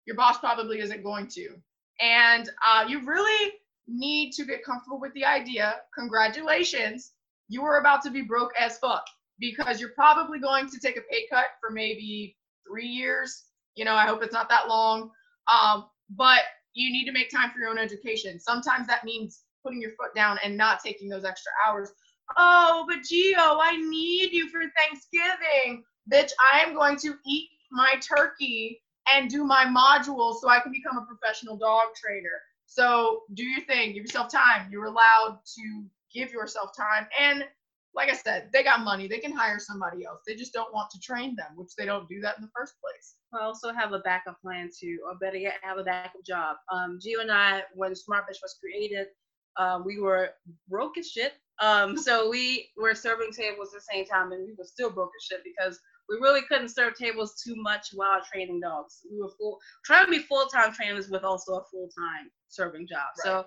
[0.06, 1.56] your boss probably isn't going to.
[2.02, 3.54] And uh, you really
[3.88, 5.76] need to get comfortable with the idea.
[5.98, 7.12] Congratulations.
[7.48, 9.06] You are about to be broke as fuck
[9.40, 13.44] because you're probably going to take a pay cut for maybe three years.
[13.76, 15.12] You know i hope it's not that long.
[15.48, 16.42] Um, but
[16.74, 18.40] you need to make time for your own education.
[18.40, 21.92] Sometimes that means putting your foot down and not taking those extra hours.
[22.38, 25.84] Oh but Gio i need you for thanksgiving.
[26.12, 28.82] Bitch i am going to eat my turkey
[29.14, 32.42] and do my modules so I can become a professional dog trainer.
[32.76, 34.68] So do your thing, give yourself time.
[34.70, 37.08] You're allowed to give yourself time.
[37.18, 37.46] And
[37.94, 39.08] like I said, they got money.
[39.08, 40.20] They can hire somebody else.
[40.28, 42.74] They just don't want to train them, which they don't do that in the first
[42.82, 43.16] place.
[43.34, 46.58] I also have a backup plan too, or better yet, have a backup job.
[46.70, 49.08] Um, Gio and I, when Smart Bitch was created,
[49.56, 50.32] uh, we were
[50.68, 51.32] broke as shit.
[51.62, 55.12] Um, so we were serving tables at the same time, and we were still broke
[55.18, 55.80] as shit because
[56.10, 59.02] we really couldn't serve tables too much while training dogs.
[59.12, 62.88] We were full trying to be full time trainers with also a full time serving
[62.88, 63.08] job.
[63.16, 63.46] So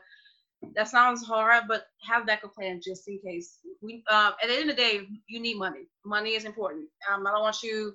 [0.75, 3.59] that sounds hard, but have a backup plan just in case.
[3.81, 5.87] We uh, at the end of the day, you need money.
[6.05, 6.89] Money is important.
[7.13, 7.95] Um, I don't want you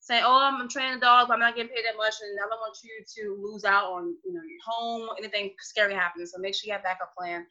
[0.00, 2.48] saying, "Oh, I'm, training a dog, but I'm not getting paid that much," and I
[2.48, 6.32] don't want you to lose out on you know your home, anything scary happens.
[6.32, 7.46] So make sure you have backup plan.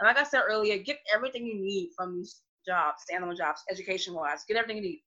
[0.00, 3.62] And like I said earlier, get everything you need from these jobs, the animal jobs,
[3.70, 4.44] education wise.
[4.46, 5.02] Get everything you need,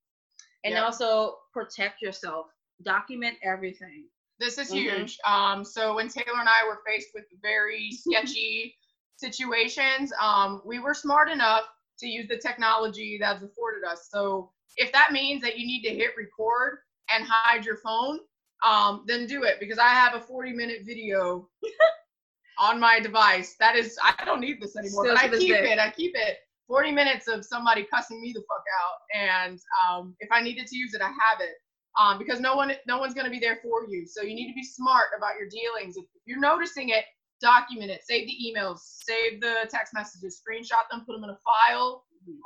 [0.64, 0.84] and Yeah.
[0.84, 2.48] also protect yourself.
[2.84, 4.06] Document everything.
[4.40, 4.74] This is Mhm.
[4.74, 5.18] huge.
[5.26, 8.76] Um, so when Taylor and I were faced with very sketchy
[9.16, 11.66] situations, um, we were smart enough
[12.00, 14.10] to use the technology that's afforded us.
[14.12, 16.80] So if that means that you need to hit record
[17.12, 18.20] and hide your phone,
[18.64, 21.50] um, then do it because I have a 40 minute video
[22.60, 23.56] on my device.
[23.60, 25.72] That is, I don't need this anymore, Still but I keep day.
[25.72, 25.80] it.
[25.80, 26.38] I keep it.
[26.68, 30.76] 40 minutes of somebody cussing me the fuck out, and um, if I needed to
[30.76, 31.56] use it, I have it
[32.00, 34.06] um, because no one no one's going to be there for you.
[34.06, 35.98] So you need to be smart about your dealings.
[35.98, 37.06] If you're noticing it,
[37.42, 38.02] document it.
[38.04, 42.06] Save the emails, save the text messages, screenshot them, put them in a file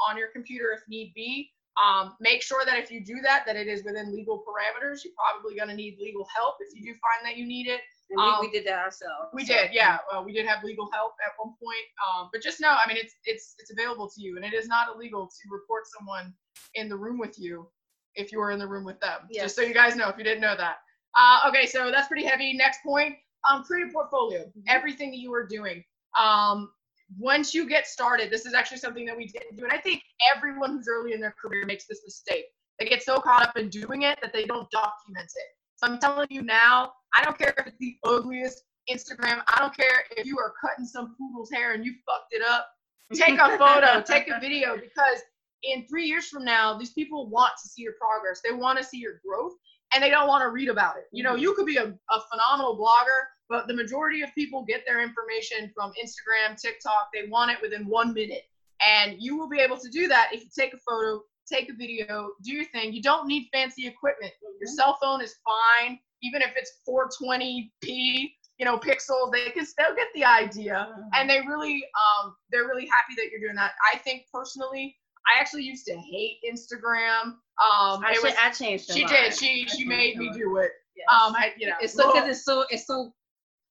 [0.09, 1.51] on your computer if need be.
[1.81, 5.03] Um, make sure that if you do that, that it is within legal parameters.
[5.03, 7.79] You're probably going to need legal help if you do find that you need it.
[8.11, 9.29] And we, Um, we did that ourselves.
[9.33, 9.99] We So, did, yeah.
[10.13, 12.97] Uh, we did have legal help at one point, um, but just know, I mean,
[12.97, 16.33] it's it's it's available to you, and it is not illegal to report someone
[16.75, 17.67] in the room with you
[18.15, 19.21] if you are in the room with them.
[19.29, 19.43] Yes.
[19.43, 20.77] Just so you guys know, if you didn't know that.
[21.17, 22.53] Uh, okay, so that's pretty heavy.
[22.53, 23.15] Next point,
[23.49, 24.51] um, create a portfolio.
[24.67, 25.83] Everything that you are doing.
[26.19, 26.71] Um,
[27.17, 30.01] once you get started, this is actually something that we didn't do, and I think
[30.35, 32.45] everyone who's early in their career makes this mistake.
[32.79, 35.49] They get so caught up in doing it that they don't document it.
[35.75, 39.41] So I'm telling you now, I don't care if it's the ugliest Instagram.
[39.47, 42.67] I don't care if you are cutting some poodle's hair and you fucked it up.
[43.13, 45.21] Take a photo, take a video, because
[45.63, 48.41] in three years from now, these people want to see your progress.
[48.43, 49.53] They want to see your growth
[49.93, 51.05] and they don't want to read about it.
[51.11, 51.41] You know, mm-hmm.
[51.41, 55.71] you could be a, a phenomenal blogger, but the majority of people get their information
[55.75, 57.09] from Instagram, TikTok.
[57.13, 58.43] They want it within one minute.
[58.87, 61.73] And you will be able to do that if you take a photo, take a
[61.73, 62.93] video, do your thing.
[62.93, 64.31] You don't need fancy equipment.
[64.41, 64.75] Your mm-hmm.
[64.75, 69.31] cell phone is fine, even if it's 420p, you know, pixels.
[69.31, 71.83] They can still get the idea, and they really,
[72.23, 73.71] um, they're really happy that you're doing that.
[73.93, 74.95] I think personally,
[75.27, 77.23] I actually used to hate Instagram.
[77.23, 78.91] Um, I, was, I changed.
[78.91, 79.33] she did.
[79.33, 80.71] She she made me do it.
[80.95, 81.07] Yes.
[81.11, 83.13] Um, I, you know, it's so because it's so it's so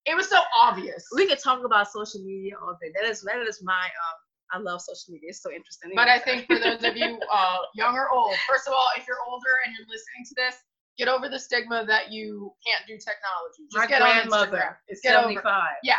[0.06, 1.06] it was so obvious.
[1.14, 2.90] we could talk about social media all day.
[2.94, 4.18] That is that is my um
[4.52, 5.30] I love social media.
[5.30, 5.92] It's so interesting.
[5.94, 9.06] But I think for those of you uh, young or old, first of all, if
[9.06, 10.56] you're older and you're listening to this,
[11.00, 13.64] get over the stigma that you can't do technology.
[13.72, 15.80] Just my get on grandmother is Get over- seventy five.
[15.82, 15.96] Yeah.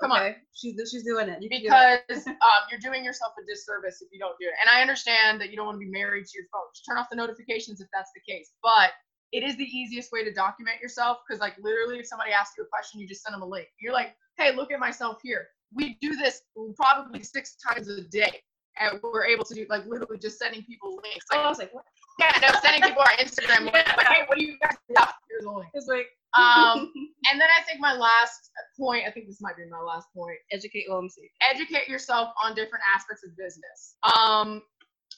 [0.00, 0.34] Come on.
[0.54, 1.42] She's she's doing it.
[1.42, 2.28] You can do because it.
[2.46, 4.54] um, you're doing yourself a disservice if you don't do it.
[4.62, 6.62] And I understand that you don't want to be married to your phone.
[6.72, 8.52] Just turn off the notifications if that's the case.
[8.62, 8.92] But
[9.32, 12.64] it is the easiest way to document yourself because, like, literally, if somebody asks you
[12.64, 13.66] a question, you just send them a link.
[13.80, 15.48] You're like, hey, look at myself here.
[15.74, 16.42] We do this
[16.76, 18.40] probably six times a day.
[18.80, 21.26] And we're able to do like literally just sending people links.
[21.32, 21.84] Like, I was like, what?
[22.18, 23.86] Yeah, no, sending people our Instagram link.
[23.96, 24.76] Like, hey, what do you guys?
[24.88, 25.44] Here's.
[25.74, 26.06] It's like
[26.36, 26.92] Um,
[27.30, 30.36] and then I think my last point, I think this might be my last point
[30.52, 30.86] educate.
[30.88, 31.30] Well, let me see.
[31.40, 33.96] educate yourself on different aspects of business.
[34.02, 34.62] Um,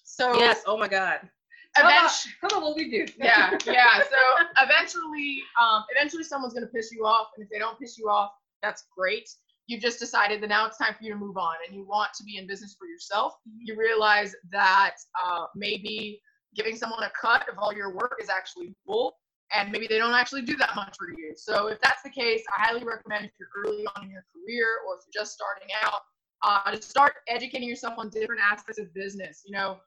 [0.04, 0.62] so Yes.
[0.66, 1.20] Oh my God.
[1.78, 3.06] Eventually, come on, what we do?
[3.16, 3.98] yeah, yeah.
[3.98, 8.08] So eventually, um, eventually someone's gonna piss you off, and if they don't piss you
[8.08, 9.28] off, that's great.
[9.68, 12.12] You've just decided that now it's time for you to move on, and you want
[12.14, 13.34] to be in business for yourself.
[13.56, 16.20] You realize that uh, maybe
[16.54, 19.16] giving someone a cut of all your work is actually bull,
[19.54, 21.32] and maybe they don't actually do that much for you.
[21.36, 24.66] So if that's the case, I highly recommend if you're early on in your career
[24.86, 26.00] or if you're just starting out,
[26.42, 29.42] uh, to start educating yourself on different aspects of business.
[29.44, 29.78] You know,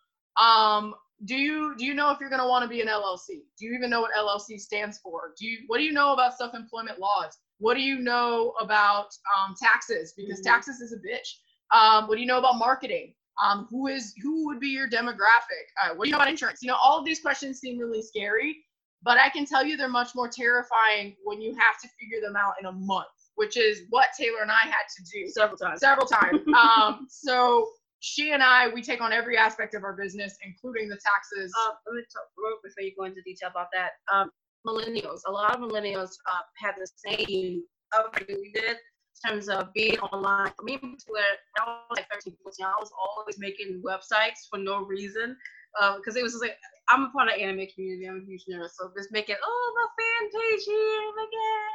[0.42, 0.94] um,
[1.26, 3.28] do you do you know if you're going to want to be an LLC?
[3.58, 5.34] Do you even know what LLC stands for?
[5.40, 7.38] Do you what do you know about self-employment laws?
[7.60, 9.08] What do you know about
[9.38, 10.14] um, taxes?
[10.18, 10.44] Because Mhm.
[10.44, 11.38] taxes is a bitch.
[11.72, 13.16] Um, what do you know about marketing?
[13.42, 15.66] Um, who is who would be your demographic?
[15.84, 16.60] Uh, what do you know about insurance?
[16.62, 18.58] You know, all of these questions seem really scary,
[19.02, 22.36] but I can tell you they're much more terrifying when you have to figure them
[22.36, 25.80] out in a month, which is what Taylor and I had to do Several times.
[25.80, 26.42] several times.
[26.54, 27.68] Um, so
[28.02, 31.52] she and I, we take on every aspect of our business, including the taxes.
[31.66, 33.92] Uh, let me talk real before you go into detail about that.
[34.14, 34.30] Um,
[34.68, 37.64] millennials, a lot of millennials uh, have the same
[37.98, 38.78] upbringing we did
[39.26, 40.52] terms of being online.
[40.58, 41.24] For me, where
[41.60, 45.36] I was like 13, 14, I was always making websites for no reason
[45.82, 46.58] uh, because it was just like
[46.90, 48.08] I'm a part of the anime community.
[48.08, 51.68] I'm a huge nerd, so just making oh my fan page here, oh.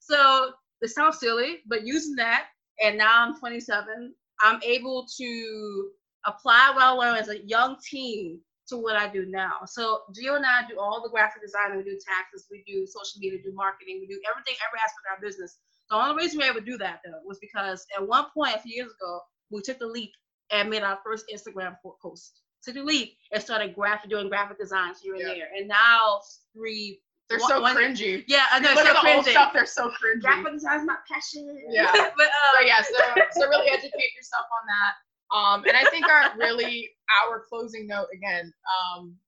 [0.00, 0.52] So
[0.82, 2.46] it sounds silly, but using that,
[2.82, 5.88] and now I'm 27, I'm able to
[6.26, 9.64] apply what I learned as a young teen to what I do now.
[9.66, 13.18] So Gio and I do all the graphic design, we do taxes, we do social
[13.20, 15.58] media, we do marketing, we do everything, every aspect of our business.
[15.92, 18.56] The only reason we were able to do that though was because at one point
[18.56, 19.20] a few years ago,
[19.50, 20.10] we took the leap
[20.50, 22.40] and made our first Instagram post.
[22.64, 25.34] Took the leap and started graphic doing graphic designs here and Yeah.
[25.34, 25.50] there.
[25.54, 26.22] And now
[26.54, 28.24] three they're one- so one- cringy.
[28.26, 29.30] Yeah, I know Look it's at so the old cringy.
[29.32, 30.20] stuff; they're so cringy.
[30.22, 31.62] Graphic design is my passion.
[31.68, 31.92] Yeah.
[32.16, 32.94] but uh, So yeah, so
[33.32, 35.36] so really educate yourself on that.
[35.36, 36.90] Um, and I think our really
[37.22, 38.50] our closing note again.
[38.96, 39.18] Um,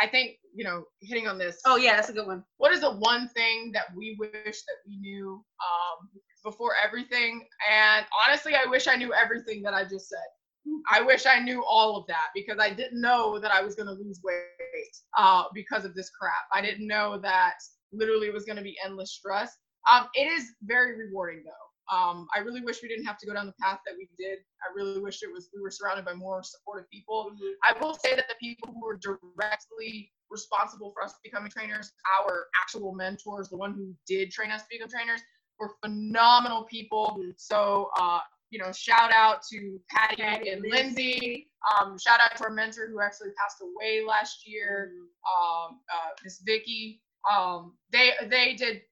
[0.00, 1.60] I think you know hitting on this.
[1.66, 2.44] oh yeah, that's a good one.
[2.58, 6.08] what is the one thing that we wish that we knew um,
[6.44, 7.46] before everything?
[7.70, 10.18] And honestly, I wish I knew everything that I just said.
[10.92, 13.88] I wish I knew all of that because I didn't know that I was going
[13.88, 16.44] to lose weight uh, because of this crap.
[16.52, 17.54] I didn't know that
[17.92, 19.56] literally it was going to be endless stress.
[19.90, 21.71] Um, it is very rewarding though.
[21.90, 24.38] Um, I really wish we didn't have to go down the path that we did.
[24.62, 27.32] I really wish it was we were surrounded by more supportive people.
[27.64, 32.46] I will say that the people who were directly responsible for us becoming trainers, our
[32.60, 35.20] actual mentors, the one who did train us to become trainers,
[35.58, 37.22] were phenomenal people.
[37.36, 38.20] So, uh,
[38.50, 41.48] you know, shout out to Patty and and Lindsay.
[41.80, 44.92] Um, shout out to our mentor who actually passed away last year,
[45.26, 47.00] um, uh, Miss Vicky.
[47.30, 48.82] Um, they they did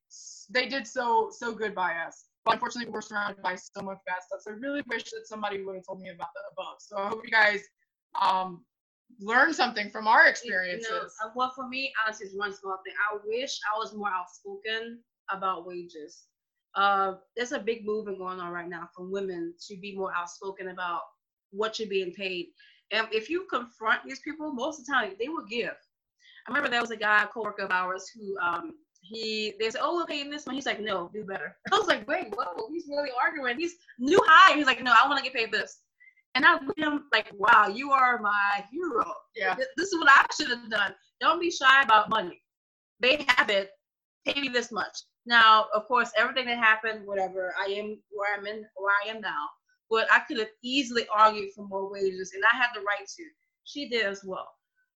[0.51, 2.30] they did so so good by us.
[2.45, 4.41] But unfortunately, we're surrounded by so much bad stuff.
[4.43, 6.76] So I really wish that somebody would have told me about the above.
[6.78, 7.61] So I hope you guys
[8.20, 8.64] um,
[9.20, 10.88] learn something from our experiences.
[10.88, 12.95] You know, uh, well, for me, honestly, it's one small thing.
[13.12, 16.24] I wish I was more outspoken about wages.
[16.74, 20.68] Uh, there's a big movement going on right now for women to be more outspoken
[20.68, 21.03] about
[21.51, 22.47] what you're being paid.
[22.93, 25.74] And if you confront these people, most of the time they will give.
[26.47, 29.80] I remember there was a guy, a coworker of ours, who um, he they said,
[29.82, 32.68] "Oh, we're paying this one." He's like, "No, do better." I was like, "Wait, whoa!"
[32.70, 33.59] He's really arguing.
[33.59, 34.57] He's new high.
[34.57, 35.80] He's like, "No, I want to get paid this."
[36.34, 39.55] And I look at him like, "Wow, you are my hero." yeah.
[39.76, 40.94] This is what I should have done.
[41.20, 42.42] Don't be shy about money.
[43.01, 43.70] They have it.
[44.26, 44.96] Pay me this much.
[45.26, 49.20] Now, of course, everything that happened, whatever, I am where I'm in, where I am
[49.20, 49.48] now.
[49.90, 53.24] But I could have easily argued for more wages, and I had the right to.
[53.64, 54.48] She did as well.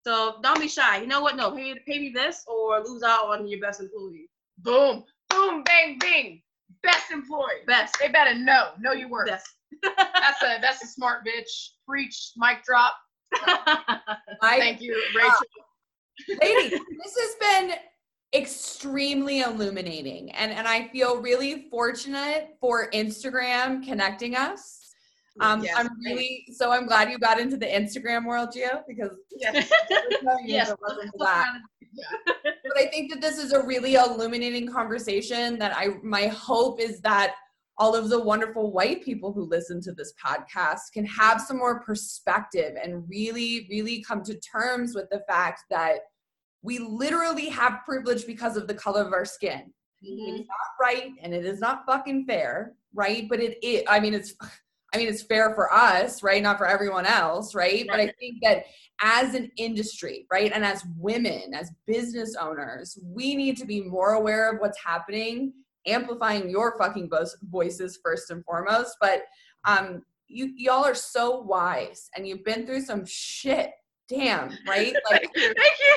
[0.06, 0.98] So don't be shy.
[0.98, 1.36] You know what?
[1.36, 4.28] No, pay, pay me this or lose out on your best employee.
[4.58, 6.42] Boom, boom, bang, bing.
[6.82, 7.64] Best employee.
[7.66, 7.96] Best.
[7.98, 8.72] They better know.
[8.78, 9.28] Know your worth.
[9.28, 9.48] Best.
[9.82, 11.70] That's a that's a smart bitch.
[11.88, 12.94] Preach, mic drop.
[14.42, 16.38] I Thank you, Rachel.
[16.40, 17.76] ladies, this has been
[18.34, 24.83] extremely illuminating and and I feel really fortunate for Instagram connecting us.
[25.40, 29.16] Um, Yes, I'm really so I'm glad you got into the Instagram world, Gio, because
[29.36, 29.70] Yes.
[29.88, 30.68] there's no use yes.
[30.68, 31.58] if it wasn't that.
[32.42, 37.00] but I think that this is a really illuminating conversation that I my hope is
[37.00, 37.34] that
[37.78, 41.80] all of the wonderful white people who listen to this podcast can have some more
[41.80, 45.98] perspective and really, really come to terms with the fact that
[46.62, 49.72] we literally have privilege because of the color of our skin.
[50.04, 50.36] Mm-hmm.
[50.36, 53.28] It's not right and it is not fucking fair, right?
[53.28, 54.34] But it, it I mean, it's
[54.94, 56.42] I mean, it's fair for us, right?
[56.42, 57.84] Not for everyone else, right?
[57.88, 58.64] But I think that
[59.02, 64.12] as an industry, right, and as women, as business owners, we need to be more
[64.12, 65.52] aware of what's happening,
[65.86, 67.10] amplifying your fucking
[67.50, 68.96] voices first and foremost.
[69.00, 69.22] But
[69.64, 73.70] um, you y'all are so wise, and you've been through some shit.
[74.08, 74.94] Damn, right?
[75.10, 75.96] Like, Thank you.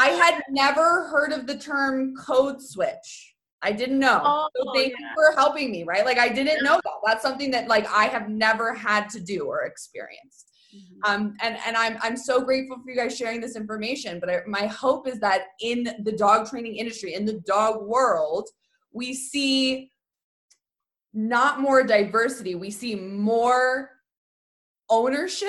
[0.00, 3.31] I had never heard of the term code switch
[3.62, 4.20] I didn't know.
[4.24, 4.98] Oh, so thank yeah.
[4.98, 6.04] you for helping me, right?
[6.04, 6.92] Like I didn't know that.
[7.06, 10.50] That's something that like I have never had to do or experienced.
[10.74, 11.10] Mm-hmm.
[11.10, 14.18] Um, and and I'm I'm so grateful for you guys sharing this information.
[14.20, 18.48] But I, my hope is that in the dog training industry, in the dog world,
[18.92, 19.90] we see
[21.14, 22.54] not more diversity.
[22.54, 23.90] We see more
[24.88, 25.48] ownership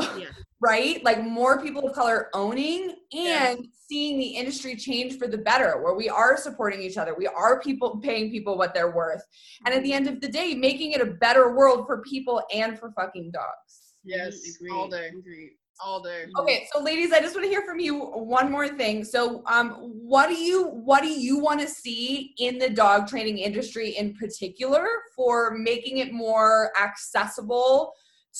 [0.00, 0.26] yeah.
[0.60, 1.02] Right?
[1.04, 3.66] Like more people of color owning and yeah.
[3.88, 7.14] seeing the industry change for the better, where we are supporting each other.
[7.16, 9.22] We are people paying people what they're worth.
[9.64, 12.78] And at the end of the day, making it a better world for people and
[12.78, 13.94] for fucking dogs.
[14.04, 14.72] Yes, Agreed.
[14.72, 15.08] all day.
[15.08, 15.50] Agreed.
[15.84, 16.24] All day.
[16.38, 19.04] Okay, so ladies, I just want to hear from you one more thing.
[19.04, 23.38] So, um, what do you what do you want to see in the dog training
[23.38, 27.92] industry in particular for making it more accessible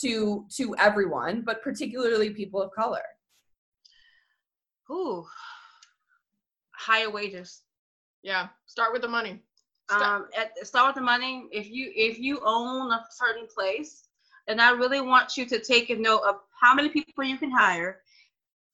[0.02, 3.02] to to everyone, but particularly people of color?
[4.90, 5.26] Ooh,
[6.74, 7.62] higher wages.
[8.22, 9.42] Yeah, start with the money.
[9.88, 10.02] Start.
[10.02, 11.46] Um, at, start with the money.
[11.52, 14.08] If you if you own a certain place,
[14.48, 17.50] and I really want you to take a note of how many people you can
[17.50, 18.00] hire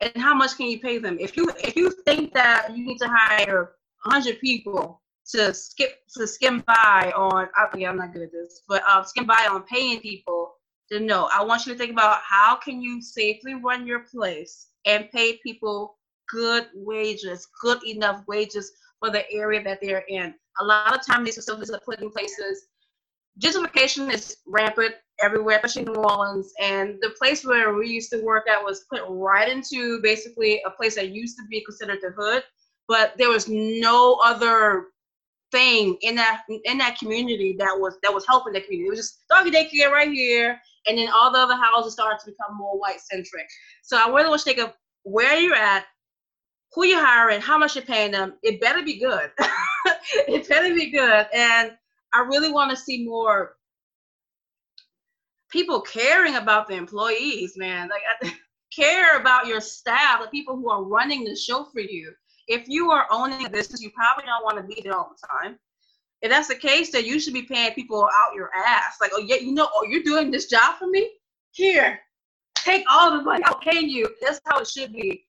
[0.01, 1.17] and how much can you pay them.
[1.21, 3.73] If you if you think that you need to hire
[4.05, 5.01] 100 people
[5.33, 9.27] to skip to skim by on, yeah, I'm not good at this, but um, skim
[9.27, 10.55] by on paying people
[10.93, 11.29] to know.
[11.35, 15.39] I want you to think about how can you safely run your place and pay
[15.43, 15.97] people
[16.29, 20.35] good wages, good enough wages for the area that they're in.
[20.61, 22.67] A lot of times these facilities are put in places.
[23.41, 26.53] Gentrification is rampant everywhere, especially New Orleans.
[26.61, 30.71] And the place where we used to work at was put right into basically a
[30.71, 32.43] place that used to be considered the hood,
[32.89, 34.89] but there was no other
[35.53, 38.87] thing in that in that community that was that was helping the community.
[38.87, 42.33] It was just doggy daycare right here, and then all the other houses started to
[42.33, 43.47] become more white centric.
[43.83, 44.73] So I really want to think of
[45.05, 45.85] where you're at,
[46.73, 48.35] who you're hiring, how much you're paying them.
[48.43, 49.31] It better be good.
[50.15, 51.27] it better be good.
[51.35, 51.73] And
[52.13, 53.57] I really want to see more
[55.51, 57.89] people caring about the employees, man.
[57.89, 58.35] Like I
[58.75, 62.13] care about your staff, the people who are running the show for you.
[62.49, 65.27] If you are owning a business, you probably don't want to be there all the
[65.27, 65.59] time
[66.23, 68.99] if that's the case, then you should be paying people out your ass.
[69.01, 71.11] Like, oh yeah, you know, oh you're doing this job for me.
[71.51, 71.99] Here,
[72.55, 73.43] take all the money.
[73.45, 74.09] I'll pay you.
[74.23, 75.25] That's how it should be.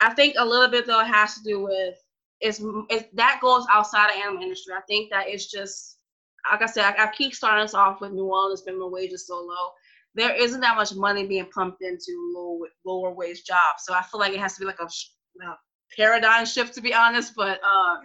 [0.00, 1.96] I think a little bit though has to do with
[2.40, 2.64] is
[3.12, 4.72] that goes outside of animal industry.
[4.72, 5.98] I think that it's just
[6.50, 9.34] like I said, I, I keep starting us off with New Orleans minimum wages so
[9.34, 9.72] low.
[10.14, 13.84] There isn't that much money being pumped into low lower wage jobs.
[13.84, 14.88] So I feel like it has to be like a,
[15.42, 15.56] a
[15.96, 17.34] paradigm shift to be honest.
[17.36, 17.96] But uh,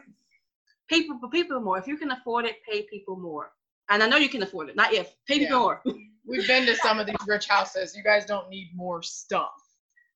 [0.89, 1.77] people people more.
[1.77, 3.51] If you can afford it, pay people more.
[3.89, 4.75] And I know you can afford it.
[4.75, 5.15] Not if.
[5.27, 5.61] Pay people yeah.
[5.61, 5.81] more.
[6.27, 7.95] We've been to some of these rich houses.
[7.95, 9.53] You guys don't need more stuff.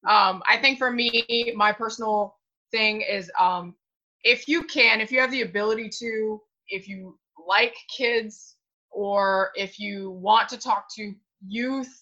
[0.07, 2.35] Um, I think for me, my personal
[2.71, 3.75] thing is um,
[4.23, 8.55] if you can, if you have the ability to, if you like kids,
[8.91, 11.13] or if you want to talk to
[11.47, 11.95] youth,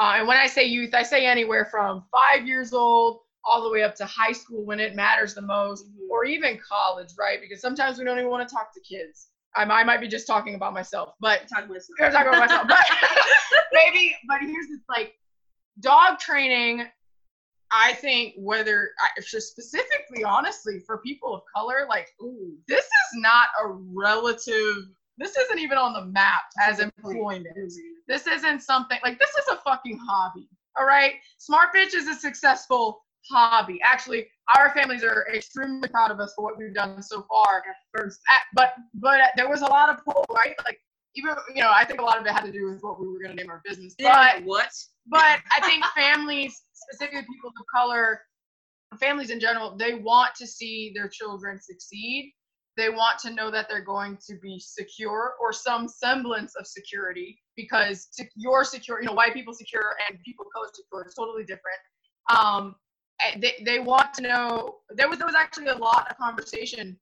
[0.00, 3.70] uh, and when I say youth, I say anywhere from five years old all the
[3.70, 6.10] way up to high school when it matters the most, mm-hmm.
[6.10, 7.38] or even college, right?
[7.40, 9.28] Because sometimes we don't even want to talk to kids.
[9.56, 11.70] I, I might be just talking about myself, but talking
[12.30, 12.66] about myself.
[12.68, 12.84] But
[13.72, 15.14] maybe, but here's the like
[15.80, 16.86] dog training.
[17.72, 18.90] I think whether
[19.30, 24.76] just specifically, honestly, for people of color, like, ooh, this is not a relative.
[25.18, 27.54] This isn't even on the map as employment.
[28.08, 30.48] This isn't something like this is a fucking hobby.
[30.78, 33.80] All right, Smart Bitch is a successful hobby.
[33.82, 37.62] Actually, our families are extremely proud of us for what we've done so far.
[38.54, 40.54] But but there was a lot of pull, right?
[40.64, 40.78] Like
[41.16, 43.08] even you know, I think a lot of it had to do with what we
[43.08, 43.94] were going to name our business.
[43.98, 44.70] But what?
[45.06, 48.20] But I think families, specifically people of color,
[48.98, 52.32] families in general, they want to see their children succeed.
[52.76, 57.38] They want to know that they're going to be secure or some semblance of security
[57.56, 61.42] because you're secure, you know, white people secure and people of color secure is totally
[61.42, 61.78] different.
[62.34, 62.76] Um,
[63.38, 66.96] they, they want to know there was there was actually a lot of conversation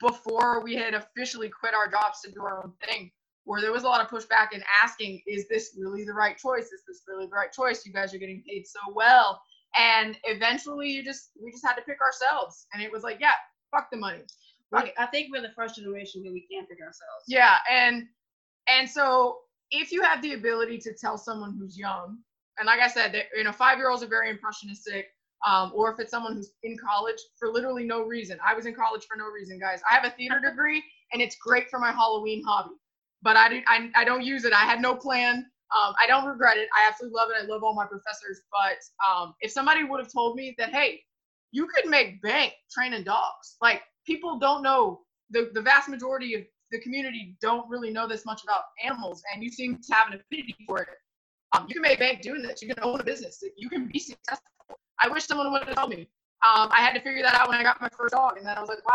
[0.00, 3.10] before we had officially quit our jobs to do our own thing,
[3.44, 6.66] where there was a lot of pushback and asking, is this really the right choice?
[6.66, 7.84] Is this really the right choice?
[7.84, 9.40] You guys are getting paid so well.
[9.76, 12.66] And eventually you just we just had to pick ourselves.
[12.72, 13.32] And it was like, yeah,
[13.70, 14.22] fuck the money.
[14.74, 17.24] I think we're the first generation where we can't pick ourselves.
[17.26, 18.06] Yeah, and
[18.68, 19.38] and so
[19.70, 22.18] if you have the ability to tell someone who's young,
[22.58, 25.08] and like I said, you know, five year olds are very impressionistic.
[25.46, 28.38] Um, or if it's someone who's in college for literally no reason.
[28.46, 29.80] I was in college for no reason, guys.
[29.90, 30.82] I have a theater degree,
[31.12, 32.74] and it's great for my Halloween hobby,
[33.22, 34.52] but I, didn't, I, I don't use it.
[34.52, 35.46] I had no plan.
[35.76, 36.68] Um, I don't regret it.
[36.76, 37.42] I absolutely love it.
[37.42, 38.42] I love all my professors.
[38.52, 38.78] But
[39.10, 41.00] um, if somebody would have told me that, hey,
[41.50, 46.42] you could make bank training dogs, like people don't know the, the vast majority of
[46.70, 50.20] the community don't really know this much about animals, and you seem to have an
[50.20, 50.88] affinity for it.
[51.52, 52.62] Um, you can make a bank doing this.
[52.62, 53.42] You can own a business.
[53.56, 54.46] You can be successful.
[55.02, 56.08] I wish someone would have told me.
[56.44, 58.56] Um, I had to figure that out when I got my first dog, and then
[58.56, 58.94] I was like, wow,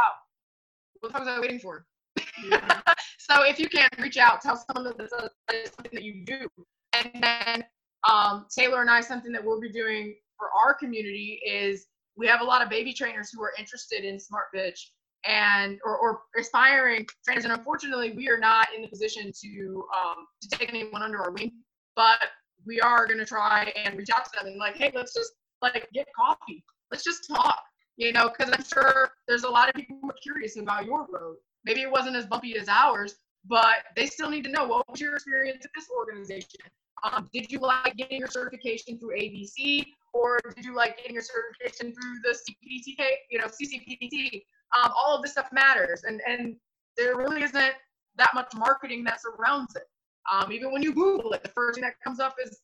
[0.99, 1.85] what the fuck was I waiting for?
[2.19, 2.79] Mm-hmm.
[3.19, 6.47] so if you can reach out, tell someone that something that you do,
[6.93, 7.63] and then
[8.09, 12.41] um, Taylor and I, something that we'll be doing for our community is we have
[12.41, 14.79] a lot of baby trainers who are interested in Smart Bitch
[15.25, 17.43] and or, or aspiring trainers.
[17.43, 21.31] And unfortunately, we are not in the position to um, to take anyone under our
[21.31, 21.51] wing,
[21.95, 22.19] but
[22.67, 25.33] we are going to try and reach out to them and like, hey, let's just
[25.61, 26.63] like get coffee.
[26.91, 27.59] Let's just talk.
[27.97, 31.07] You know, because I'm sure there's a lot of people who are curious about your
[31.11, 31.37] road.
[31.65, 33.15] Maybe it wasn't as bumpy as ours,
[33.45, 36.59] but they still need to know what was your experience at this organization.
[37.03, 41.23] Um, did you like getting your certification through ABC, or did you like getting your
[41.23, 44.43] certification through the CPTK, you know, CCPT?
[44.75, 46.55] um, all of this stuff matters and and
[46.97, 47.73] there really isn't
[48.17, 49.83] that much marketing that surrounds it
[50.31, 52.59] um, even when you google it the first thing that comes up is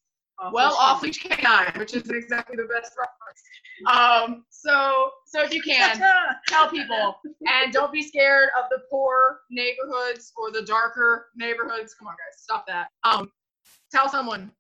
[0.52, 3.42] well off leash canine which isn't exactly the best reference.
[3.88, 6.02] Um, so so if you can
[6.48, 7.16] tell people.
[7.42, 11.94] And don't be scared of the poor neighborhoods or the darker neighborhoods.
[11.94, 12.88] Come on guys stop that.
[13.04, 13.32] Um,
[13.92, 14.52] tell someone.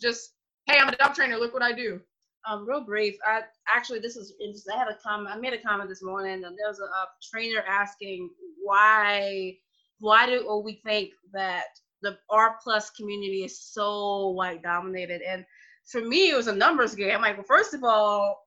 [0.00, 0.32] Just
[0.66, 1.36] hey i'm a dog trainer.
[1.36, 2.00] Look what i do.
[2.46, 3.16] Um, real brief.
[3.26, 3.42] I
[3.74, 4.34] actually this is
[4.72, 5.34] I had a comment.
[5.34, 8.30] I made a comment this morning, and there was a, a trainer asking
[8.62, 9.56] why
[10.00, 11.64] why do or we think that
[12.04, 15.22] the R plus community is so white dominated?
[15.22, 15.44] And
[15.90, 17.14] for me, it was a numbers game.
[17.14, 18.38] I'm like, well, first of all,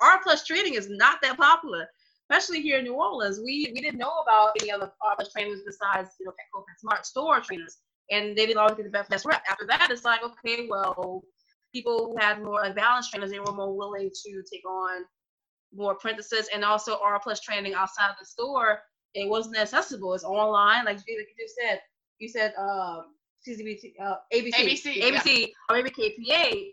[0.00, 1.86] R plus training is not that popular,
[2.30, 3.38] especially here in New Orleans.
[3.38, 6.78] We we didn't know about any other R plus trainers besides you know Petco and
[6.78, 7.78] Smart Store trainers,
[8.10, 9.42] and they didn't always get the best, best rep.
[9.48, 11.22] After that, it's like, okay, well,
[11.72, 15.04] people who had more like balance trainers, they were more willing to take on
[15.74, 18.80] more apprentices and also R plus training outside of the store.
[19.14, 20.14] It wasn't accessible.
[20.14, 21.80] It's online, like you just said.
[22.18, 23.14] You said um,
[23.46, 25.46] CCBT, uh, ABC, ABC, ABC, yeah.
[25.68, 26.70] or maybe KPA.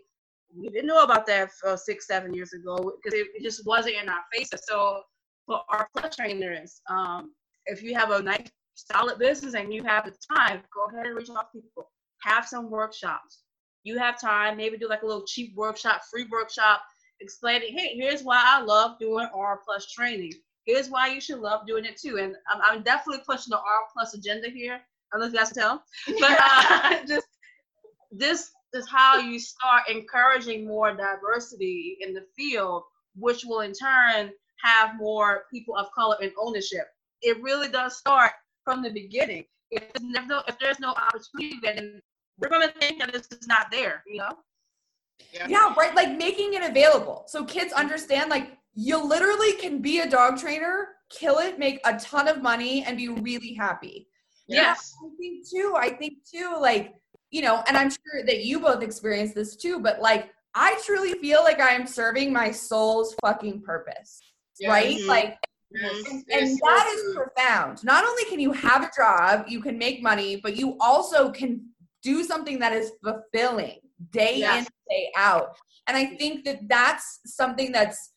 [0.54, 3.96] We didn't know about that uh, six, seven years ago because it, it, just wasn't
[4.02, 4.60] in our faces.
[4.68, 5.02] So
[5.46, 7.32] for R plus trainers, um,
[7.66, 11.16] if you have a nice, solid business and you have the time, go ahead and
[11.16, 11.90] reach out to people.
[12.24, 13.42] Have some workshops
[13.84, 16.82] you have time, maybe do like a little cheap workshop, free workshop,
[17.20, 20.32] explaining, hey, here's why I love doing R plus training.
[20.64, 22.18] Here's why you should love doing it too.
[22.18, 24.80] And I'm, I'm definitely pushing the R plus agenda here.
[25.12, 25.84] I don't know if you guys can tell,
[26.20, 27.26] but uh, just
[28.10, 32.84] this is how you start encouraging more diversity in the field,
[33.16, 34.30] which will in turn
[34.62, 36.86] have more people of color in ownership.
[37.20, 38.32] It really does start
[38.64, 39.44] from the beginning.
[39.70, 42.00] If there's no, if there's no opportunity, then
[42.38, 44.38] we're going to think that this is not there, you know?
[45.32, 45.46] Yeah.
[45.48, 45.94] yeah, right.
[45.94, 50.88] Like making it available so kids understand like you literally can be a dog trainer,
[51.10, 54.08] kill it, make a ton of money, and be really happy.
[54.48, 54.94] Yes.
[55.00, 55.74] Yeah, I think too.
[55.76, 56.94] I think too, like,
[57.30, 61.14] you know, and I'm sure that you both experienced this too, but like, I truly
[61.14, 64.20] feel like I am serving my soul's fucking purpose,
[64.60, 64.68] yes.
[64.68, 64.96] right?
[64.98, 65.08] Mm-hmm.
[65.08, 65.38] Like,
[65.74, 67.82] Yes, and, and that is profound.
[67.82, 71.66] Not only can you have a job, you can make money, but you also can
[72.02, 73.78] do something that is fulfilling
[74.10, 74.66] day yes.
[74.66, 75.56] in day out
[75.86, 78.10] and i think that that's something that's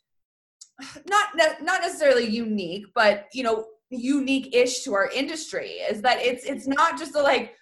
[1.08, 1.30] not
[1.62, 6.98] not necessarily unique but you know unique-ish to our industry is that it's it's not
[6.98, 7.54] just to like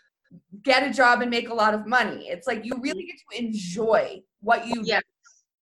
[0.63, 3.45] get a job and make a lot of money it's like you really get to
[3.45, 5.01] enjoy what you yes.